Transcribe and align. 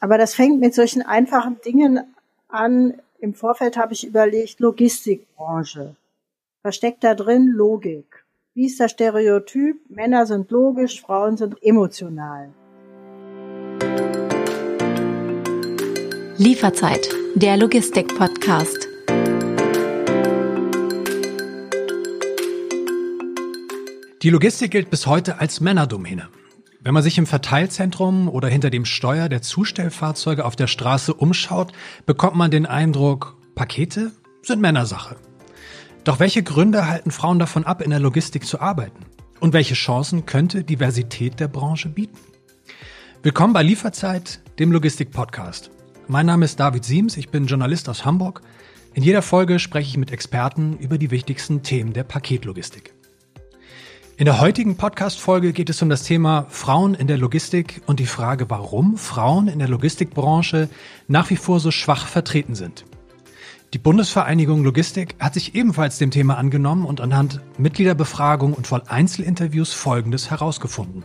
Aber 0.00 0.18
das 0.18 0.34
fängt 0.34 0.60
mit 0.60 0.74
solchen 0.74 1.02
einfachen 1.02 1.60
Dingen 1.64 2.00
an. 2.48 2.94
Im 3.18 3.34
Vorfeld 3.34 3.76
habe 3.76 3.94
ich 3.94 4.06
überlegt, 4.06 4.60
Logistikbranche. 4.60 5.96
Was 6.62 6.76
steckt 6.76 7.02
da 7.04 7.14
drin? 7.14 7.48
Logik. 7.48 8.24
Wie 8.54 8.66
ist 8.66 8.80
das 8.80 8.90
Stereotyp? 8.90 9.78
Männer 9.88 10.26
sind 10.26 10.50
logisch, 10.50 11.00
Frauen 11.00 11.36
sind 11.36 11.62
emotional. 11.62 12.50
Lieferzeit, 16.38 17.08
der 17.34 17.56
Logistik-Podcast. 17.56 18.88
Die 24.22 24.30
Logistik 24.30 24.70
gilt 24.70 24.90
bis 24.90 25.06
heute 25.06 25.38
als 25.40 25.60
Männerdomäne. 25.60 26.28
Wenn 26.86 26.94
man 26.94 27.02
sich 27.02 27.18
im 27.18 27.26
Verteilzentrum 27.26 28.28
oder 28.28 28.46
hinter 28.46 28.70
dem 28.70 28.84
Steuer 28.84 29.28
der 29.28 29.42
Zustellfahrzeuge 29.42 30.44
auf 30.44 30.54
der 30.54 30.68
Straße 30.68 31.12
umschaut, 31.12 31.72
bekommt 32.06 32.36
man 32.36 32.52
den 32.52 32.64
Eindruck, 32.64 33.36
Pakete 33.56 34.12
sind 34.42 34.60
Männersache. 34.60 35.16
Doch 36.04 36.20
welche 36.20 36.44
Gründe 36.44 36.86
halten 36.86 37.10
Frauen 37.10 37.40
davon 37.40 37.64
ab, 37.64 37.82
in 37.82 37.90
der 37.90 37.98
Logistik 37.98 38.46
zu 38.46 38.60
arbeiten? 38.60 39.04
Und 39.40 39.52
welche 39.52 39.74
Chancen 39.74 40.26
könnte 40.26 40.62
Diversität 40.62 41.40
der 41.40 41.48
Branche 41.48 41.88
bieten? 41.88 42.18
Willkommen 43.24 43.52
bei 43.52 43.64
Lieferzeit, 43.64 44.40
dem 44.60 44.70
Logistik-Podcast. 44.70 45.72
Mein 46.06 46.26
Name 46.26 46.44
ist 46.44 46.60
David 46.60 46.84
Siems, 46.84 47.16
ich 47.16 47.30
bin 47.30 47.48
Journalist 47.48 47.88
aus 47.88 48.04
Hamburg. 48.04 48.42
In 48.94 49.02
jeder 49.02 49.22
Folge 49.22 49.58
spreche 49.58 49.88
ich 49.88 49.96
mit 49.96 50.12
Experten 50.12 50.78
über 50.78 50.98
die 50.98 51.10
wichtigsten 51.10 51.64
Themen 51.64 51.94
der 51.94 52.04
Paketlogistik. 52.04 52.95
In 54.18 54.24
der 54.24 54.40
heutigen 54.40 54.78
Podcast-Folge 54.78 55.52
geht 55.52 55.68
es 55.68 55.82
um 55.82 55.90
das 55.90 56.02
Thema 56.02 56.46
Frauen 56.48 56.94
in 56.94 57.06
der 57.06 57.18
Logistik 57.18 57.82
und 57.84 58.00
die 58.00 58.06
Frage, 58.06 58.48
warum 58.48 58.96
Frauen 58.96 59.46
in 59.46 59.58
der 59.58 59.68
Logistikbranche 59.68 60.70
nach 61.06 61.28
wie 61.28 61.36
vor 61.36 61.60
so 61.60 61.70
schwach 61.70 62.06
vertreten 62.06 62.54
sind. 62.54 62.86
Die 63.74 63.78
Bundesvereinigung 63.78 64.64
Logistik 64.64 65.16
hat 65.20 65.34
sich 65.34 65.54
ebenfalls 65.54 65.98
dem 65.98 66.10
Thema 66.10 66.38
angenommen 66.38 66.86
und 66.86 67.02
anhand 67.02 67.42
Mitgliederbefragung 67.58 68.54
und 68.54 68.66
voll 68.66 68.82
Einzelinterviews 68.86 69.74
Folgendes 69.74 70.30
herausgefunden. 70.30 71.04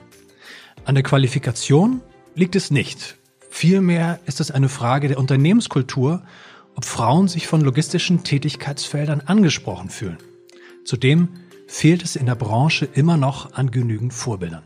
An 0.86 0.96
der 0.96 1.04
Qualifikation 1.04 2.00
liegt 2.34 2.56
es 2.56 2.72
nicht. 2.72 3.18
Vielmehr 3.50 4.22
ist 4.26 4.40
es 4.40 4.52
eine 4.52 4.70
Frage 4.70 5.10
der 5.10 5.20
Unternehmenskultur, 5.20 6.24
ob 6.76 6.86
Frauen 6.86 7.28
sich 7.28 7.46
von 7.48 7.60
logistischen 7.60 8.24
Tätigkeitsfeldern 8.24 9.20
angesprochen 9.20 9.90
fühlen. 9.90 10.18
Zudem 10.86 11.28
fehlt 11.72 12.04
es 12.04 12.18
in 12.18 12.26
der 12.26 12.36
Branche 12.36 12.86
immer 12.86 13.16
noch 13.16 13.54
an 13.54 13.72
genügend 13.72 14.14
Vorbildern. 14.14 14.64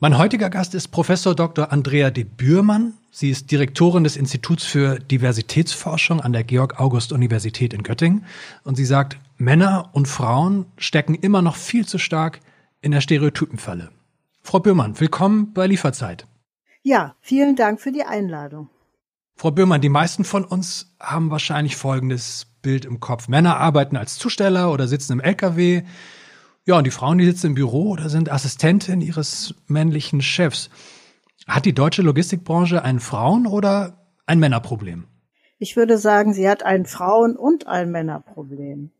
Mein 0.00 0.18
heutiger 0.18 0.50
Gast 0.50 0.74
ist 0.74 0.88
Professor 0.88 1.34
Dr. 1.34 1.72
Andrea 1.72 2.10
de 2.10 2.24
Bührmann. 2.24 2.94
Sie 3.12 3.30
ist 3.30 3.50
Direktorin 3.52 4.02
des 4.02 4.16
Instituts 4.16 4.64
für 4.64 4.98
Diversitätsforschung 4.98 6.20
an 6.20 6.32
der 6.32 6.42
Georg-August-Universität 6.42 7.72
in 7.72 7.84
Göttingen. 7.84 8.26
Und 8.64 8.74
sie 8.74 8.84
sagt, 8.84 9.16
Männer 9.36 9.90
und 9.92 10.08
Frauen 10.08 10.66
stecken 10.76 11.14
immer 11.14 11.40
noch 11.40 11.56
viel 11.56 11.86
zu 11.86 11.98
stark 11.98 12.40
in 12.82 12.90
der 12.90 13.00
Stereotypenfalle. 13.00 13.90
Frau 14.42 14.58
Bührmann, 14.58 14.98
willkommen 14.98 15.54
bei 15.54 15.68
Lieferzeit. 15.68 16.26
Ja, 16.82 17.14
vielen 17.20 17.54
Dank 17.54 17.80
für 17.80 17.92
die 17.92 18.02
Einladung. 18.02 18.68
Frau 19.36 19.52
Bührmann, 19.52 19.80
die 19.80 19.88
meisten 19.88 20.24
von 20.24 20.44
uns 20.44 20.94
haben 20.98 21.30
wahrscheinlich 21.30 21.76
folgendes 21.76 22.48
Bild 22.64 22.84
im 22.84 22.98
Kopf. 22.98 23.28
Männer 23.28 23.58
arbeiten 23.58 23.96
als 23.96 24.18
Zusteller 24.18 24.72
oder 24.72 24.88
sitzen 24.88 25.12
im 25.12 25.20
LKW. 25.20 25.82
Ja, 26.64 26.78
und 26.78 26.84
die 26.84 26.90
Frauen, 26.90 27.18
die 27.18 27.26
sitzen 27.26 27.48
im 27.48 27.54
Büro 27.54 27.90
oder 27.90 28.08
sind 28.08 28.32
Assistentin 28.32 29.00
ihres 29.00 29.54
männlichen 29.68 30.20
Chefs. 30.20 30.70
Hat 31.46 31.66
die 31.66 31.74
deutsche 31.74 32.02
Logistikbranche 32.02 32.82
ein 32.82 32.98
Frauen- 32.98 33.46
oder 33.46 33.98
ein 34.26 34.40
Männerproblem? 34.40 35.04
Ich 35.58 35.76
würde 35.76 35.98
sagen, 35.98 36.32
sie 36.32 36.48
hat 36.48 36.64
ein 36.64 36.86
Frauen- 36.86 37.36
und 37.36 37.68
ein 37.68 37.90
Männerproblem. 37.92 38.90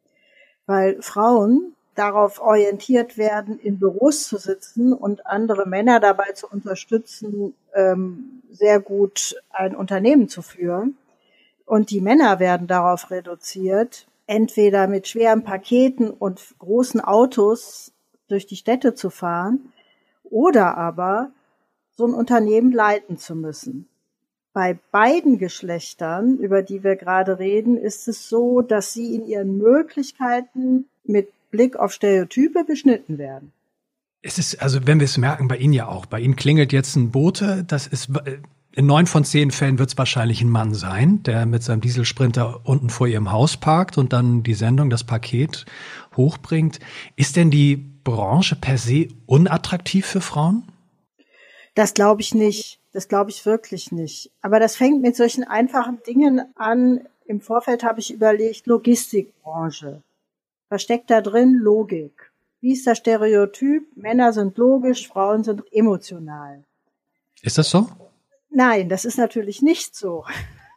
Weil 0.66 1.00
Frauen 1.00 1.74
darauf 1.94 2.40
orientiert 2.40 3.16
werden, 3.16 3.58
in 3.58 3.78
Büros 3.78 4.28
zu 4.28 4.36
sitzen 4.36 4.92
und 4.92 5.26
andere 5.26 5.66
Männer 5.66 6.00
dabei 6.00 6.32
zu 6.32 6.46
unterstützen, 6.48 7.54
ähm, 7.74 8.42
sehr 8.50 8.80
gut 8.80 9.36
ein 9.50 9.74
Unternehmen 9.74 10.28
zu 10.28 10.42
führen. 10.42 10.96
Und 11.64 11.90
die 11.90 12.00
Männer 12.00 12.38
werden 12.40 12.66
darauf 12.66 13.10
reduziert, 13.10 14.06
entweder 14.26 14.86
mit 14.86 15.08
schweren 15.08 15.44
Paketen 15.44 16.10
und 16.10 16.54
großen 16.58 17.00
Autos 17.00 17.92
durch 18.28 18.46
die 18.46 18.56
Städte 18.56 18.94
zu 18.94 19.10
fahren 19.10 19.72
oder 20.24 20.76
aber 20.76 21.30
so 21.96 22.06
ein 22.06 22.14
Unternehmen 22.14 22.72
leiten 22.72 23.18
zu 23.18 23.34
müssen. 23.34 23.88
Bei 24.52 24.78
beiden 24.92 25.38
Geschlechtern, 25.38 26.38
über 26.38 26.62
die 26.62 26.84
wir 26.84 26.96
gerade 26.96 27.38
reden, 27.38 27.76
ist 27.76 28.08
es 28.08 28.28
so, 28.28 28.62
dass 28.62 28.92
sie 28.92 29.14
in 29.14 29.26
ihren 29.26 29.58
Möglichkeiten 29.58 30.86
mit 31.04 31.28
Blick 31.50 31.76
auf 31.76 31.92
Stereotype 31.92 32.64
beschnitten 32.64 33.18
werden. 33.18 33.52
Es 34.22 34.38
ist, 34.38 34.62
also 34.62 34.86
wenn 34.86 35.00
wir 35.00 35.04
es 35.04 35.18
merken, 35.18 35.48
bei 35.48 35.58
Ihnen 35.58 35.72
ja 35.72 35.86
auch. 35.86 36.06
Bei 36.06 36.18
Ihnen 36.18 36.34
klingelt 36.34 36.72
jetzt 36.72 36.96
ein 36.96 37.10
Bote, 37.10 37.62
das 37.64 37.86
ist 37.86 38.10
in 38.76 38.86
neun 38.86 39.06
von 39.06 39.24
zehn 39.24 39.52
Fällen 39.52 39.78
wird 39.78 39.90
es 39.90 39.98
wahrscheinlich 39.98 40.42
ein 40.42 40.48
Mann 40.48 40.74
sein, 40.74 41.22
der 41.22 41.46
mit 41.46 41.62
seinem 41.62 41.80
Dieselsprinter 41.80 42.60
unten 42.64 42.90
vor 42.90 43.06
ihrem 43.06 43.30
Haus 43.30 43.56
parkt 43.56 43.98
und 43.98 44.12
dann 44.12 44.42
die 44.42 44.54
Sendung, 44.54 44.90
das 44.90 45.04
Paket 45.04 45.64
hochbringt. 46.16 46.80
Ist 47.14 47.36
denn 47.36 47.50
die 47.52 47.76
Branche 47.76 48.56
per 48.56 48.76
se 48.76 49.08
unattraktiv 49.26 50.06
für 50.06 50.20
Frauen? 50.20 50.64
Das 51.76 51.94
glaube 51.94 52.20
ich 52.20 52.34
nicht. 52.34 52.80
Das 52.92 53.08
glaube 53.08 53.30
ich 53.30 53.46
wirklich 53.46 53.92
nicht. 53.92 54.30
Aber 54.42 54.58
das 54.58 54.76
fängt 54.76 55.02
mit 55.02 55.14
solchen 55.14 55.44
einfachen 55.44 56.00
Dingen 56.06 56.42
an. 56.56 57.00
Im 57.26 57.40
Vorfeld 57.40 57.84
habe 57.84 58.00
ich 58.00 58.12
überlegt, 58.12 58.66
Logistikbranche. 58.66 60.02
Was 60.68 60.82
steckt 60.82 61.10
da 61.10 61.20
drin? 61.20 61.54
Logik. 61.54 62.32
Wie 62.60 62.72
ist 62.72 62.86
das 62.86 62.98
Stereotyp? 62.98 63.84
Männer 63.96 64.32
sind 64.32 64.56
logisch, 64.58 65.06
Frauen 65.06 65.44
sind 65.44 65.62
emotional. 65.72 66.64
Ist 67.42 67.58
das 67.58 67.70
so? 67.70 67.88
Nein, 68.54 68.88
das 68.88 69.04
ist 69.04 69.18
natürlich 69.18 69.62
nicht 69.62 69.96
so. 69.96 70.24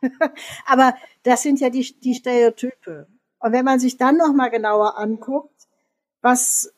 Aber 0.66 0.96
das 1.24 1.44
sind 1.44 1.60
ja 1.60 1.70
die, 1.70 1.96
die 2.00 2.16
Stereotype. 2.16 3.08
Und 3.40 3.52
wenn 3.52 3.66
man 3.66 3.80
sich 3.80 3.98
dann 3.98 4.18
noch 4.18 4.34
mal 4.34 4.50
genauer 4.50 4.98
anguckt, 4.98 5.68
was 6.22 6.74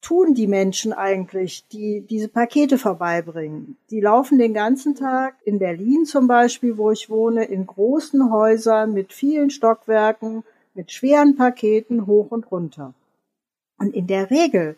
tun 0.00 0.32
die 0.32 0.46
Menschen 0.46 0.94
eigentlich, 0.94 1.66
die 1.68 2.00
diese 2.00 2.28
Pakete 2.28 2.78
vorbeibringen? 2.78 3.76
Die 3.90 4.00
laufen 4.00 4.38
den 4.38 4.54
ganzen 4.54 4.94
Tag 4.94 5.36
in 5.44 5.58
Berlin 5.58 6.06
zum 6.06 6.28
Beispiel, 6.28 6.78
wo 6.78 6.90
ich 6.90 7.10
wohne, 7.10 7.44
in 7.44 7.66
großen 7.66 8.30
Häusern 8.30 8.94
mit 8.94 9.12
vielen 9.12 9.50
Stockwerken, 9.50 10.44
mit 10.72 10.92
schweren 10.92 11.36
Paketen 11.36 12.06
hoch 12.06 12.30
und 12.30 12.50
runter. 12.50 12.94
Und 13.78 13.94
in 13.94 14.06
der 14.06 14.30
Regel 14.30 14.76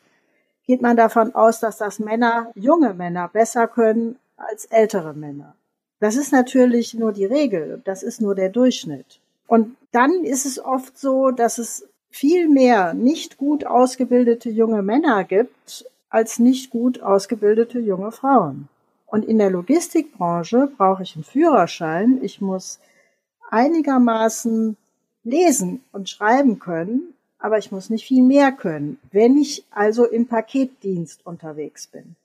geht 0.67 0.83
man 0.83 0.97
davon 0.97 1.33
aus, 1.35 1.61
dass 1.61 1.79
das 1.79 2.01
Männer, 2.01 2.51
junge 2.57 2.93
Männer 2.95 3.29
besser 3.29 3.69
können 3.69 4.19
als 4.37 4.65
ältere 4.65 5.15
Männer. 5.15 5.55
Das 6.01 6.17
ist 6.17 6.33
natürlich 6.33 6.95
nur 6.95 7.13
die 7.13 7.27
Regel, 7.27 7.81
das 7.85 8.03
ist 8.03 8.21
nur 8.21 8.35
der 8.35 8.49
Durchschnitt. 8.49 9.21
Und 9.47 9.77
dann 9.93 10.25
ist 10.25 10.47
es 10.47 10.59
oft 10.59 10.99
so, 10.99 11.31
dass 11.31 11.59
es 11.59 11.87
viel 12.11 12.49
mehr 12.49 12.95
nicht 12.95 13.37
gut 13.37 13.67
ausgebildete 13.67 14.51
junge 14.51 14.83
Männer 14.83 15.25
gibt 15.25 15.85
als 16.09 16.39
nicht 16.39 16.71
gut 16.71 17.03
ausgebildete 17.03 17.79
junge 17.79 18.13
Frauen. 18.13 18.69
Und 19.07 19.25
in 19.25 19.39
der 19.39 19.51
Logistikbranche 19.51 20.71
brauche 20.77 21.03
ich 21.03 21.15
einen 21.15 21.25
Führerschein. 21.25 22.19
Ich 22.23 22.41
muss 22.41 22.81
einigermaßen 23.51 24.77
lesen 25.25 25.85
und 25.93 26.09
schreiben 26.09 26.59
können, 26.59 27.15
aber 27.39 27.59
ich 27.59 27.73
muss 27.73 27.91
nicht 27.91 28.07
viel 28.07 28.23
mehr 28.23 28.53
können, 28.53 28.99
wenn 29.13 29.37
ich 29.37 29.65
also 29.71 30.05
im 30.05 30.27
Paketdienst 30.27 31.27
unterwegs 31.27 31.87
bin. 31.87 32.17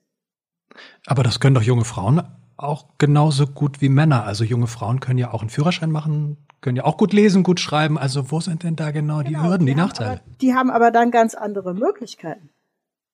Aber 1.06 1.24
das 1.24 1.40
können 1.40 1.56
doch 1.56 1.62
junge 1.62 1.86
Frauen 1.86 2.22
auch 2.58 2.86
genauso 2.98 3.48
gut 3.48 3.82
wie 3.82 3.90
Männer. 3.90 4.26
Also 4.26 4.44
junge 4.44 4.68
Frauen 4.68 5.00
können 5.00 5.20
ja 5.20 5.34
auch 5.34 5.42
einen 5.42 5.50
Führerschein 5.50 5.92
machen, 5.92 6.38
können 6.62 6.78
ja 6.78 6.86
auch 6.86 6.98
gut 6.98 7.14
lesen, 7.14 7.44
gut 7.44 7.60
schreiben. 7.60 7.98
Also 7.98 8.32
wo 8.32 8.40
sind 8.40 8.64
denn 8.64 8.76
da 8.76 8.92
genau, 8.92 9.20
genau 9.20 9.30
die 9.30 9.38
Hürden, 9.38 9.66
die, 9.66 9.74
die 9.74 9.80
Nachteile? 9.80 10.12
Aber, 10.12 10.22
die 10.42 10.54
haben 10.54 10.70
aber 10.70 10.92
dann 10.92 11.12
ganz 11.12 11.36
andere 11.36 11.74
Möglichkeiten. 11.74 12.50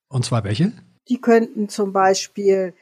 Und 0.08 0.26
zwar 0.26 0.44
welche? 0.44 0.74
Die 1.08 1.20
könnten 1.20 1.70
zum 1.70 1.94
Beispiel 1.94 2.74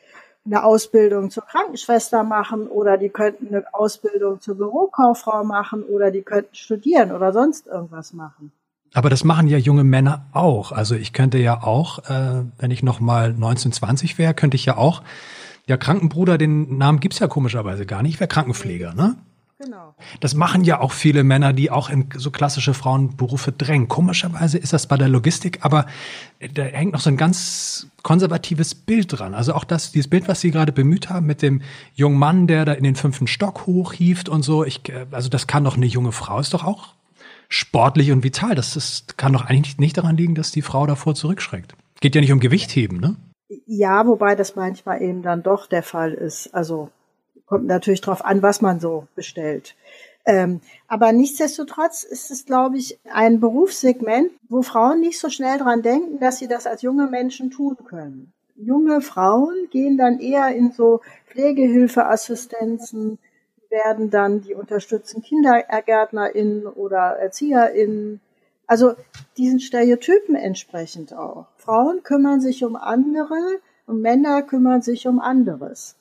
eine 0.46 0.64
Ausbildung 0.64 1.30
zur 1.30 1.44
Krankenschwester 1.46 2.24
machen 2.24 2.68
oder 2.68 2.98
die 2.98 3.10
könnten 3.10 3.48
eine 3.48 3.66
Ausbildung 3.74 4.42
zur 4.42 4.56
Bürokauffrau 4.56 5.44
machen 5.44 5.84
oder 5.84 6.12
die 6.12 6.22
könnten 6.22 6.56
studieren 6.56 7.12
oder 7.12 7.34
sonst 7.34 7.68
irgendwas 7.68 8.14
machen. 8.14 8.52
Aber 8.94 9.10
das 9.10 9.24
machen 9.24 9.48
ja 9.48 9.58
junge 9.58 9.84
Männer 9.84 10.26
auch. 10.32 10.72
Also 10.72 10.96
ich 10.96 11.14
könnte 11.14 11.38
ja 11.38 11.62
auch, 11.62 12.00
äh, 12.10 12.44
wenn 12.58 12.72
ich 12.72 12.82
noch 12.82 13.00
mal 13.00 13.34
19, 13.34 13.72
20 13.72 14.18
wäre, 14.18 14.34
könnte 14.34 14.56
ich 14.56 14.66
ja 14.66 14.78
auch 14.78 15.04
ja, 15.70 15.78
Krankenbruder, 15.78 16.38
den 16.38 16.78
Namen 16.78 17.00
gibt's 17.00 17.20
ja 17.20 17.28
komischerweise 17.28 17.86
gar 17.86 18.02
nicht. 18.02 18.16
Ich 18.16 18.20
wäre 18.20 18.28
Krankenpfleger, 18.28 18.94
ne? 18.96 19.16
genau. 19.60 19.94
Das 20.20 20.34
machen 20.34 20.64
ja 20.64 20.80
auch 20.80 20.92
viele 20.94 21.24
Männer, 21.24 21.54
die 21.54 21.70
auch 21.70 21.90
in 21.90 22.10
so 22.16 22.32
klassische 22.32 22.74
Frauenberufe 22.74 23.52
drängen. 23.52 23.88
Komischerweise 23.88 24.58
ist 24.58 24.74
das 24.74 24.88
bei 24.88 24.98
der 24.98 25.10
Logistik, 25.10 25.60
aber 25.62 25.86
da 26.54 26.64
hängt 26.64 26.94
noch 26.94 27.02
so 27.02 27.10
ein 27.10 27.18
ganz 27.18 27.88
konservatives 28.02 28.74
Bild 28.74 29.20
dran. 29.20 29.34
Also 29.36 29.54
auch 29.54 29.64
das, 29.64 29.92
dieses 29.92 30.10
Bild, 30.10 30.28
was 30.28 30.42
Sie 30.42 30.52
gerade 30.52 30.72
bemüht 30.72 31.10
haben 31.10 31.28
mit 31.28 31.42
dem 31.42 31.62
jungen 31.94 32.18
Mann, 32.18 32.48
der 32.48 32.66
da 32.66 32.74
in 32.74 32.84
den 32.84 32.96
fünften 32.96 33.28
Stock 33.28 33.68
hochhieft 33.68 34.28
und 34.28 34.42
so. 34.42 34.64
Ich, 34.64 34.82
also 35.12 35.30
das 35.30 35.46
kann 35.46 35.66
doch 35.66 35.78
eine 35.78 35.86
junge 35.86 36.14
Frau, 36.14 36.40
ist 36.40 36.54
doch 36.54 36.64
auch 36.64 36.96
sportlich 37.50 38.12
und 38.12 38.24
vital. 38.24 38.56
Das 38.56 38.76
ist, 38.76 39.18
kann 39.18 39.34
doch 39.34 39.46
eigentlich 39.46 39.78
nicht 39.78 39.98
daran 39.98 40.18
liegen, 40.18 40.36
dass 40.36 40.52
die 40.52 40.62
Frau 40.62 40.88
davor 40.88 41.16
zurückschreckt. 41.16 41.76
Geht 42.00 42.16
ja 42.16 42.22
nicht 42.22 42.32
um 42.32 42.40
Gewichtheben, 42.40 43.00
ne? 43.00 43.18
Ja, 43.66 44.06
wobei 44.06 44.36
das 44.36 44.56
manchmal 44.56 45.02
eben 45.02 45.24
dann 45.24 45.42
doch 45.44 45.66
der 45.66 45.84
Fall 45.84 46.14
ist. 46.14 46.54
Also 46.54 46.90
kommt 47.46 47.66
natürlich 47.66 48.02
drauf 48.02 48.24
an, 48.24 48.44
was 48.44 48.62
man 48.62 48.80
so 48.80 49.08
bestellt. 49.16 49.76
Ähm, 50.26 50.62
aber 50.88 51.12
nichtsdestotrotz 51.12 52.04
ist 52.04 52.30
es, 52.30 52.46
glaube 52.46 52.78
ich, 52.78 53.00
ein 53.12 53.40
Berufssegment, 53.40 54.32
wo 54.48 54.62
Frauen 54.62 55.00
nicht 55.00 55.20
so 55.20 55.30
schnell 55.30 55.58
dran 55.58 55.82
denken, 55.82 56.20
dass 56.20 56.38
sie 56.38 56.48
das 56.48 56.68
als 56.68 56.84
junge 56.84 57.08
Menschen 57.08 57.50
tun 57.50 57.78
können. 57.86 58.32
Junge 58.56 59.02
Frauen 59.02 59.68
gehen 59.72 59.98
dann 59.98 60.20
eher 60.20 60.54
in 60.56 60.72
so 60.72 61.02
Pflegehilfeassistenzen, 61.28 63.18
werden 63.70 64.10
dann 64.10 64.42
die 64.42 64.54
unterstützen 64.54 65.24
KindergärtnerInnen 65.24 66.68
oder 66.68 67.18
ErzieherInnen. 67.20 68.20
Also 68.70 68.94
diesen 69.36 69.60
Stereotypen 69.60 70.36
entsprechend 70.36 71.12
auch. 71.12 71.48
Frauen 71.58 72.04
kümmern 72.04 72.40
sich 72.40 72.64
um 72.64 72.76
andere 72.76 73.34
und 73.88 74.00
Männer 74.00 74.44
kümmern 74.44 74.84
sich 74.84 75.08
um 75.08 75.20
anderes. 75.20 75.96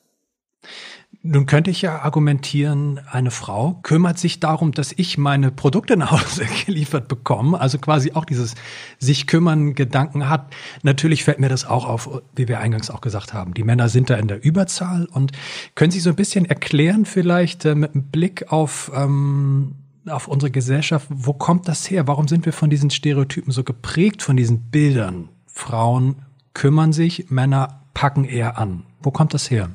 Nun 1.22 1.46
könnte 1.46 1.70
ich 1.70 1.80
ja 1.80 2.00
argumentieren, 2.00 3.00
eine 3.10 3.30
Frau 3.30 3.80
kümmert 3.82 4.18
sich 4.18 4.38
darum, 4.38 4.72
dass 4.72 4.92
ich 4.94 5.16
meine 5.16 5.50
Produkte 5.50 5.96
nach 5.96 6.10
Hause 6.10 6.44
geliefert 6.66 7.08
bekomme, 7.08 7.58
also 7.58 7.78
quasi 7.78 8.12
auch 8.12 8.26
dieses 8.26 8.54
sich 8.98 9.26
kümmern 9.26 9.74
Gedanken 9.74 10.28
hat. 10.28 10.54
Natürlich 10.82 11.24
fällt 11.24 11.38
mir 11.38 11.48
das 11.48 11.64
auch 11.64 11.88
auf, 11.88 12.20
wie 12.36 12.48
wir 12.48 12.60
eingangs 12.60 12.90
auch 12.90 13.00
gesagt 13.00 13.32
haben. 13.32 13.54
Die 13.54 13.64
Männer 13.64 13.88
sind 13.88 14.10
da 14.10 14.16
in 14.16 14.28
der 14.28 14.44
Überzahl 14.44 15.06
und 15.10 15.32
können 15.74 15.90
Sie 15.90 16.00
so 16.00 16.10
ein 16.10 16.16
bisschen 16.16 16.44
erklären 16.44 17.06
vielleicht 17.06 17.64
äh, 17.64 17.74
mit 17.74 17.94
einem 17.94 18.04
Blick 18.10 18.52
auf, 18.52 18.92
ähm, 18.94 19.74
auf 20.10 20.28
unsere 20.28 20.50
Gesellschaft, 20.50 21.06
wo 21.10 21.32
kommt 21.32 21.68
das 21.68 21.90
her? 21.90 22.06
Warum 22.06 22.28
sind 22.28 22.44
wir 22.46 22.52
von 22.52 22.70
diesen 22.70 22.90
Stereotypen 22.90 23.52
so 23.52 23.64
geprägt, 23.64 24.22
von 24.22 24.36
diesen 24.36 24.70
Bildern? 24.70 25.28
Frauen 25.46 26.22
kümmern 26.54 26.92
sich, 26.92 27.30
Männer 27.30 27.84
packen 27.94 28.24
eher 28.24 28.58
an. 28.58 28.84
Wo 29.02 29.10
kommt 29.10 29.34
das 29.34 29.50
her? 29.50 29.70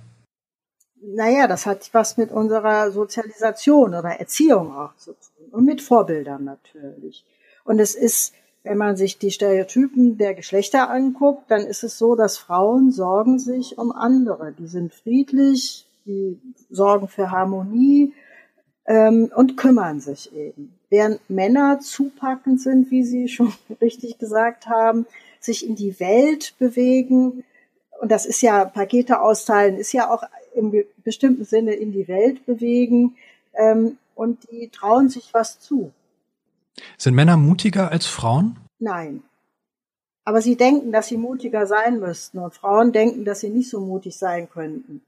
naja, 1.15 1.47
das 1.47 1.65
hat 1.65 1.89
was 1.93 2.17
mit 2.17 2.31
unserer 2.31 2.91
Sozialisation 2.91 3.93
oder 3.93 4.19
Erziehung 4.19 4.75
auch 4.75 4.95
zu 4.95 5.11
tun 5.11 5.47
und 5.51 5.65
mit 5.65 5.81
Vorbildern 5.81 6.43
natürlich. 6.43 7.25
Und 7.63 7.79
es 7.79 7.95
ist, 7.95 8.33
wenn 8.63 8.77
man 8.77 8.95
sich 8.95 9.17
die 9.17 9.31
Stereotypen 9.31 10.17
der 10.17 10.33
Geschlechter 10.33 10.89
anguckt, 10.89 11.49
dann 11.49 11.61
ist 11.61 11.83
es 11.83 11.97
so, 11.97 12.15
dass 12.15 12.37
Frauen 12.37 12.91
sorgen 12.91 13.39
sich 13.39 13.77
um 13.77 13.91
andere. 13.91 14.53
Die 14.57 14.67
sind 14.67 14.93
friedlich, 14.93 15.85
die 16.05 16.39
sorgen 16.69 17.07
für 17.07 17.31
Harmonie 17.31 18.13
ähm, 18.85 19.31
und 19.35 19.57
kümmern 19.57 19.99
sich 19.99 20.35
eben. 20.35 20.73
Während 20.89 21.27
Männer 21.29 21.79
zupackend 21.79 22.61
sind, 22.61 22.91
wie 22.91 23.03
Sie 23.03 23.27
schon 23.27 23.53
richtig 23.81 24.17
gesagt 24.17 24.67
haben, 24.67 25.05
sich 25.39 25.67
in 25.67 25.75
die 25.75 25.99
Welt 25.99 26.55
bewegen. 26.59 27.43
Und 28.01 28.11
das 28.11 28.25
ist 28.25 28.41
ja, 28.41 28.65
Pakete 28.65 29.21
austeilen, 29.21 29.77
ist 29.77 29.93
ja 29.93 30.09
auch 30.09 30.23
im 30.55 30.73
bestimmten 31.03 31.45
Sinne 31.45 31.73
in 31.73 31.91
die 31.91 32.07
Welt 32.07 32.45
bewegen 32.45 33.15
ähm, 33.53 33.97
und 34.15 34.51
die 34.51 34.69
trauen 34.69 35.09
sich 35.09 35.33
was 35.33 35.59
zu. 35.59 35.91
Sind 36.97 37.15
Männer 37.15 37.37
mutiger 37.37 37.91
als 37.91 38.05
Frauen? 38.05 38.57
Nein. 38.79 39.23
Aber 40.25 40.41
sie 40.41 40.55
denken, 40.55 40.91
dass 40.91 41.07
sie 41.07 41.17
mutiger 41.17 41.67
sein 41.67 41.99
müssten 41.99 42.39
und 42.39 42.53
Frauen 42.53 42.91
denken, 42.91 43.25
dass 43.25 43.41
sie 43.41 43.49
nicht 43.49 43.69
so 43.69 43.81
mutig 43.81 44.17
sein 44.17 44.49
könnten. 44.49 45.01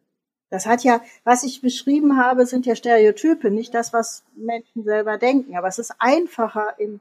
Das 0.49 0.65
hat 0.65 0.83
ja, 0.83 1.01
was 1.23 1.43
ich 1.43 1.61
beschrieben 1.61 2.17
habe, 2.17 2.45
sind 2.45 2.65
ja 2.65 2.75
Stereotype, 2.75 3.49
nicht 3.49 3.73
das, 3.73 3.93
was 3.93 4.23
Menschen 4.35 4.83
selber 4.83 5.17
denken. 5.17 5.57
Aber 5.57 5.67
es 5.67 5.79
ist 5.79 5.93
einfacher, 5.99 6.79
in 6.79 6.99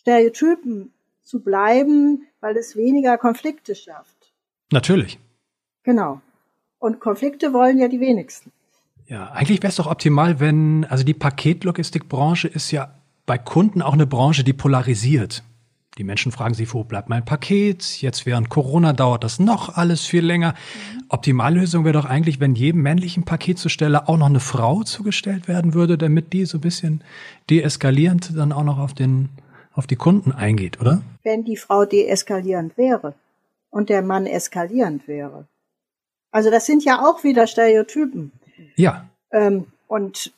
Stereotypen 0.00 0.92
zu 1.22 1.40
bleiben, 1.40 2.26
weil 2.40 2.56
es 2.56 2.76
weniger 2.76 3.18
Konflikte 3.18 3.74
schafft. 3.74 4.32
Natürlich. 4.72 5.18
Genau. 5.82 6.20
Und 6.78 7.00
Konflikte 7.00 7.52
wollen 7.52 7.78
ja 7.78 7.88
die 7.88 8.00
wenigsten. 8.00 8.50
Ja, 9.06 9.30
eigentlich 9.32 9.62
wäre 9.62 9.70
es 9.70 9.76
doch 9.76 9.86
optimal, 9.88 10.40
wenn, 10.40 10.86
also 10.86 11.04
die 11.04 11.14
Paketlogistikbranche 11.14 12.48
ist 12.48 12.70
ja 12.70 12.94
bei 13.26 13.38
Kunden 13.38 13.82
auch 13.82 13.92
eine 13.92 14.06
Branche, 14.06 14.44
die 14.44 14.52
polarisiert. 14.52 15.42
Die 15.98 16.04
Menschen 16.04 16.30
fragen 16.30 16.54
sich, 16.54 16.72
wo 16.72 16.84
bleibt 16.84 17.08
mein 17.08 17.24
Paket? 17.24 18.00
Jetzt 18.00 18.24
während 18.24 18.48
Corona 18.48 18.92
dauert 18.92 19.24
das 19.24 19.40
noch 19.40 19.76
alles 19.76 20.04
viel 20.04 20.24
länger. 20.24 20.52
Mhm. 20.52 21.04
Optimallösung 21.08 21.84
wäre 21.84 21.94
doch 21.94 22.04
eigentlich, 22.04 22.38
wenn 22.38 22.54
jedem 22.54 22.82
männlichen 22.82 23.24
Paketzusteller 23.24 24.08
auch 24.08 24.16
noch 24.16 24.26
eine 24.26 24.40
Frau 24.40 24.84
zugestellt 24.84 25.48
werden 25.48 25.74
würde, 25.74 25.98
damit 25.98 26.32
die 26.32 26.44
so 26.44 26.58
ein 26.58 26.60
bisschen 26.60 27.02
deeskalierend 27.50 28.36
dann 28.36 28.52
auch 28.52 28.62
noch 28.62 28.78
auf 28.78 28.94
den, 28.94 29.30
auf 29.72 29.88
die 29.88 29.96
Kunden 29.96 30.30
eingeht, 30.30 30.80
oder? 30.80 31.02
Wenn 31.24 31.44
die 31.44 31.56
Frau 31.56 31.84
deeskalierend 31.84 32.78
wäre 32.78 33.14
und 33.70 33.88
der 33.88 34.02
Mann 34.02 34.26
eskalierend 34.26 35.08
wäre. 35.08 35.46
Also 36.30 36.50
das 36.50 36.66
sind 36.66 36.84
ja 36.84 37.00
auch 37.04 37.24
wieder 37.24 37.48
Stereotypen. 37.48 38.30
Ja. 38.76 39.08
Ähm, 39.32 39.66
und 39.88 40.32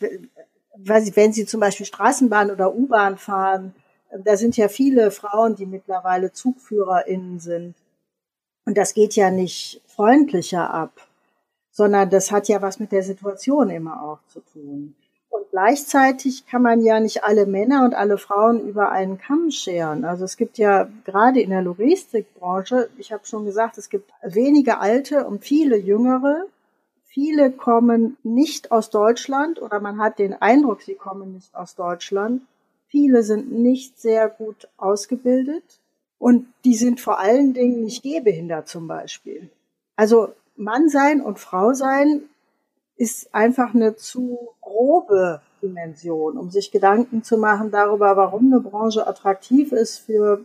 wenn 0.76 1.32
Sie 1.34 1.44
zum 1.44 1.60
Beispiel 1.60 1.84
Straßenbahn 1.84 2.50
oder 2.50 2.75
U-Bahn 2.75 3.19
fahren, 3.19 3.75
da 4.19 4.37
sind 4.37 4.56
ja 4.56 4.69
viele 4.69 5.11
Frauen, 5.11 5.56
die 5.56 5.67
mittlerweile 5.67 6.32
ZugführerInnen 6.32 7.41
sind. 7.41 7.75
Und 8.64 8.76
das 8.79 8.94
geht 8.94 9.17
ja 9.17 9.31
nicht 9.31 9.81
freundlicher 9.87 10.73
ab, 10.73 10.93
sondern 11.70 12.11
das 12.11 12.31
hat 12.31 12.49
ja 12.49 12.62
was 12.62 12.79
mit 12.79 12.93
der 12.93 13.03
Situation 13.03 13.70
immer 13.70 14.03
auch 14.03 14.19
zu 14.29 14.41
tun. 14.41 14.94
Und 15.31 15.49
gleichzeitig 15.50 16.47
kann 16.47 16.61
man 16.61 16.82
ja 16.82 17.00
nicht 17.00 17.25
alle 17.25 17.47
Männer 17.47 17.85
und 17.85 17.94
alle 17.94 18.19
Frauen 18.19 18.61
über 18.61 18.93
einen 18.93 19.17
Kamm 19.19 19.50
scheren. 19.50 20.05
Also 20.05 20.25
es 20.26 20.37
gibt 20.37 20.58
ja 20.58 20.88
gerade 21.05 21.41
in 21.41 21.50
der 21.50 21.62
Logistikbranche, 21.62 22.91
ich 22.99 23.12
habe 23.12 23.26
schon 23.26 23.47
gesagt, 23.47 23.79
es 23.79 23.88
gibt 23.88 24.11
wenige 24.23 24.79
alte 24.79 25.26
und 25.26 25.43
viele 25.43 25.76
jüngere. 25.76 26.44
Viele 27.05 27.50
kommen 27.50 28.17
nicht 28.23 28.73
aus 28.73 28.91
Deutschland 28.91 29.61
oder 29.61 29.81
man 29.81 29.99
hat 30.00 30.19
den 30.19 30.41
Eindruck, 30.41 30.82
sie 30.82 30.94
kommen 30.94 31.32
nicht 31.32 31.55
aus 31.55 31.75
Deutschland. 31.75 32.43
Viele 32.93 33.23
sind 33.23 33.50
nicht 33.50 33.99
sehr 33.99 34.29
gut 34.29 34.69
ausgebildet 34.77 35.65
und 36.19 36.47
die 36.67 36.75
sind 36.75 37.00
vor 37.00 37.19
allen 37.19 37.55
Dingen 37.55 37.85
nicht 37.85 38.03
gehbehindert 38.03 38.69
zum 38.69 38.87
Beispiel. 38.87 39.49
Also 39.97 40.29
Mann 40.56 40.91
sein 40.91 41.23
und 41.23 41.39
Frau 41.39 41.73
sein 41.73 42.21
ist 42.97 43.35
einfach 43.35 43.75
eine 43.75 43.97
zu 43.97 44.50
grobe 44.61 45.41
Dimension, 45.63 46.37
um 46.37 46.51
sich 46.51 46.70
Gedanken 46.70 47.25
zu 47.25 47.39
machen 47.39 47.70
darüber, 47.70 48.19
warum 48.19 48.53
eine 48.53 48.61
Branche 48.61 49.06
attraktiv 49.06 49.72
ist 49.72 50.01
für 50.01 50.44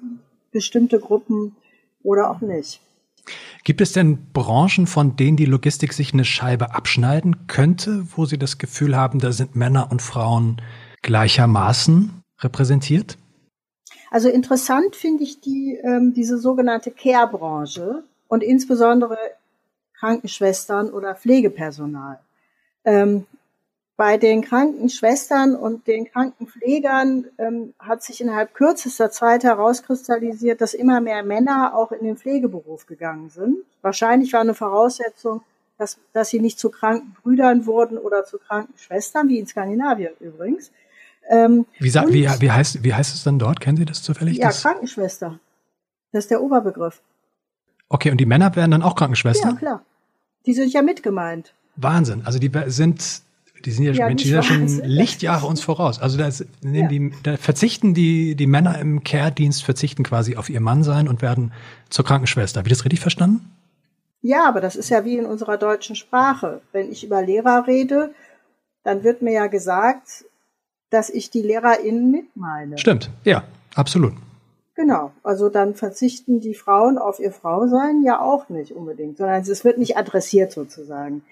bestimmte 0.54 1.02
Gruppen 1.02 1.58
oder 2.02 2.32
auch 2.32 2.40
nicht. 2.40 2.80
Gibt 3.66 3.82
es 3.82 3.92
denn 3.92 4.32
Branchen, 4.32 4.88
von 4.88 5.18
denen 5.18 5.36
die 5.36 5.44
Logistik 5.44 5.92
sich 5.92 6.14
eine 6.14 6.24
Scheibe 6.24 6.74
abschneiden 6.74 7.48
könnte, 7.48 8.08
wo 8.16 8.24
Sie 8.24 8.38
das 8.38 8.58
Gefühl 8.58 8.96
haben, 8.96 9.20
da 9.20 9.34
sind 9.34 9.58
Männer 9.58 9.92
und 9.92 10.02
Frauen 10.02 10.62
gleichermaßen 11.02 12.24
repräsentiert? 12.40 13.18
Also 14.12 14.30
interessant 14.30 14.96
finde 14.96 15.24
ich 15.24 15.42
die, 15.42 15.80
ähm, 15.84 16.14
diese 16.14 16.38
sogenannte 16.38 16.92
Care-Branche 16.92 18.04
und 18.28 18.44
insbesondere 18.44 19.18
Krankenschwestern 20.00 20.92
oder 20.92 21.16
Pflegepersonal. 21.16 22.20
Ähm, 22.86 23.26
bei 23.98 24.18
den 24.18 24.44
Krankenschwestern 24.44 25.56
und 25.56 25.88
den 25.88 26.06
Krankenpflegern 26.06 27.26
ähm, 27.40 27.74
hat 27.80 28.04
sich 28.04 28.22
innerhalb 28.22 28.54
kürzester 28.54 29.10
Zeit 29.10 29.44
herauskristallisiert, 29.44 30.62
dass 30.62 30.76
immer 30.76 31.02
mehr 31.02 31.24
Männer 31.24 31.74
auch 31.76 31.92
in 31.92 32.06
den 32.06 32.16
Pflegeberuf 32.16 32.86
gegangen 32.86 33.32
sind. 33.32 33.58
Wahrscheinlich 33.82 34.32
war 34.34 34.42
eine 34.42 34.54
Voraussetzung, 34.54 35.42
dass, 35.80 35.98
dass 36.14 36.30
sie 36.30 36.40
nicht 36.40 36.60
zu 36.60 36.70
Krankenbrüdern 36.70 37.66
wurden 37.66 37.98
oder 37.98 38.24
zu 38.24 38.38
Krankenschwestern, 38.38 39.30
wie 39.30 39.40
in 39.40 39.48
Skandinavien 39.48 40.14
übrigens. 40.20 40.72
Ähm, 41.30 41.66
wie, 41.80 41.98
und, 41.98 42.14
wie, 42.14 42.28
wie, 42.40 42.52
heißt, 42.52 42.84
wie 42.84 42.94
heißt 42.94 43.14
es 43.14 43.24
dann 43.24 43.40
dort? 43.40 43.60
Kennen 43.60 43.78
Sie 43.78 43.86
das 43.86 44.02
zufällig? 44.02 44.38
Ja, 44.38 44.48
das? 44.48 44.62
Krankenschwester. 44.62 45.40
Das 46.12 46.26
ist 46.26 46.32
der 46.32 46.42
Oberbegriff. 46.42 47.02
Okay, 47.90 48.12
und 48.12 48.18
die 48.18 48.26
Männer 48.26 48.56
werden 48.56 48.72
dann 48.72 48.82
auch 48.82 48.96
Krankenschwestern? 48.96 49.54
Ja, 49.54 49.58
klar. 49.58 49.86
Die 50.46 50.54
sind 50.54 50.72
ja 50.74 50.82
mitgemeint. 50.82 51.54
Wahnsinn. 51.76 52.24
Also 52.26 52.40
die 52.40 52.52
sind, 52.68 53.22
die 53.66 53.72
sind 53.72 53.86
ja, 53.86 53.92
ja, 53.92 54.08
Menschen, 54.08 54.24
die 54.24 54.30
sind 54.30 54.36
ja 54.36 54.44
schon 54.44 54.90
Lichtjahre 54.90 55.46
uns 55.46 55.62
voraus. 55.62 56.00
Also 56.00 56.18
da, 56.18 56.28
ja. 56.28 56.88
die, 56.88 57.12
da 57.24 57.38
verzichten 57.38 57.94
die, 57.94 58.36
die 58.36 58.48
Männer 58.48 58.80
im 58.80 59.04
Care-Dienst 59.04 59.64
verzichten 59.64 60.04
quasi 60.04 60.36
auf 60.36 60.50
ihr 60.50 60.62
Mann 60.62 60.84
sein 60.84 61.08
und 61.08 61.22
werden 61.22 61.54
zur 61.90 62.06
Krankenschwester. 62.06 62.60
Habe 62.60 62.70
ich 62.70 62.74
das 62.74 62.86
richtig 62.86 63.00
verstanden? 63.00 63.52
Ja, 64.22 64.48
aber 64.48 64.62
das 64.62 64.76
ist 64.76 64.90
ja 64.90 65.06
wie 65.06 65.18
in 65.18 65.26
unserer 65.26 65.58
deutschen 65.58 65.96
Sprache. 65.96 66.62
Wenn 66.72 66.92
ich 66.92 67.04
über 67.04 67.22
Lehrer 67.22 67.68
rede, 67.68 68.14
dann 68.84 69.04
wird 69.04 69.22
mir 69.22 69.34
ja 69.34 69.48
gesagt, 69.48 70.26
dass 70.90 71.10
ich 71.10 71.30
die 71.30 71.42
LehrerInnen 71.42 72.12
mit 72.12 72.36
meine. 72.36 72.78
Stimmt, 72.78 73.10
ja, 73.24 73.44
absolut. 73.76 74.14
Genau, 74.76 75.12
also 75.24 75.50
dann 75.50 75.74
verzichten 75.74 76.40
die 76.40 76.54
Frauen 76.54 77.00
auf 77.00 77.20
ihr 77.20 77.32
Frausein 77.32 78.04
ja 78.04 78.22
auch 78.22 78.48
nicht 78.50 78.74
unbedingt, 78.74 79.18
sondern 79.18 79.42
es 79.42 79.66
wird 79.66 79.80
nicht 79.80 79.98
adressiert 79.98 80.52
sozusagen. 80.52 81.24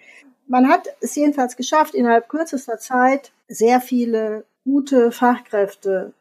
Man 0.47 0.67
hat 0.67 0.87
es 0.99 1.15
jedenfalls 1.15 1.55
geschafft, 1.55 1.93
innerhalb 1.93 2.27
kürzester 2.27 2.79
Zeit 2.79 3.31
sehr 3.47 3.81
viele 3.81 4.45
gute 4.63 5.11
Fachkräfte 5.11 6.13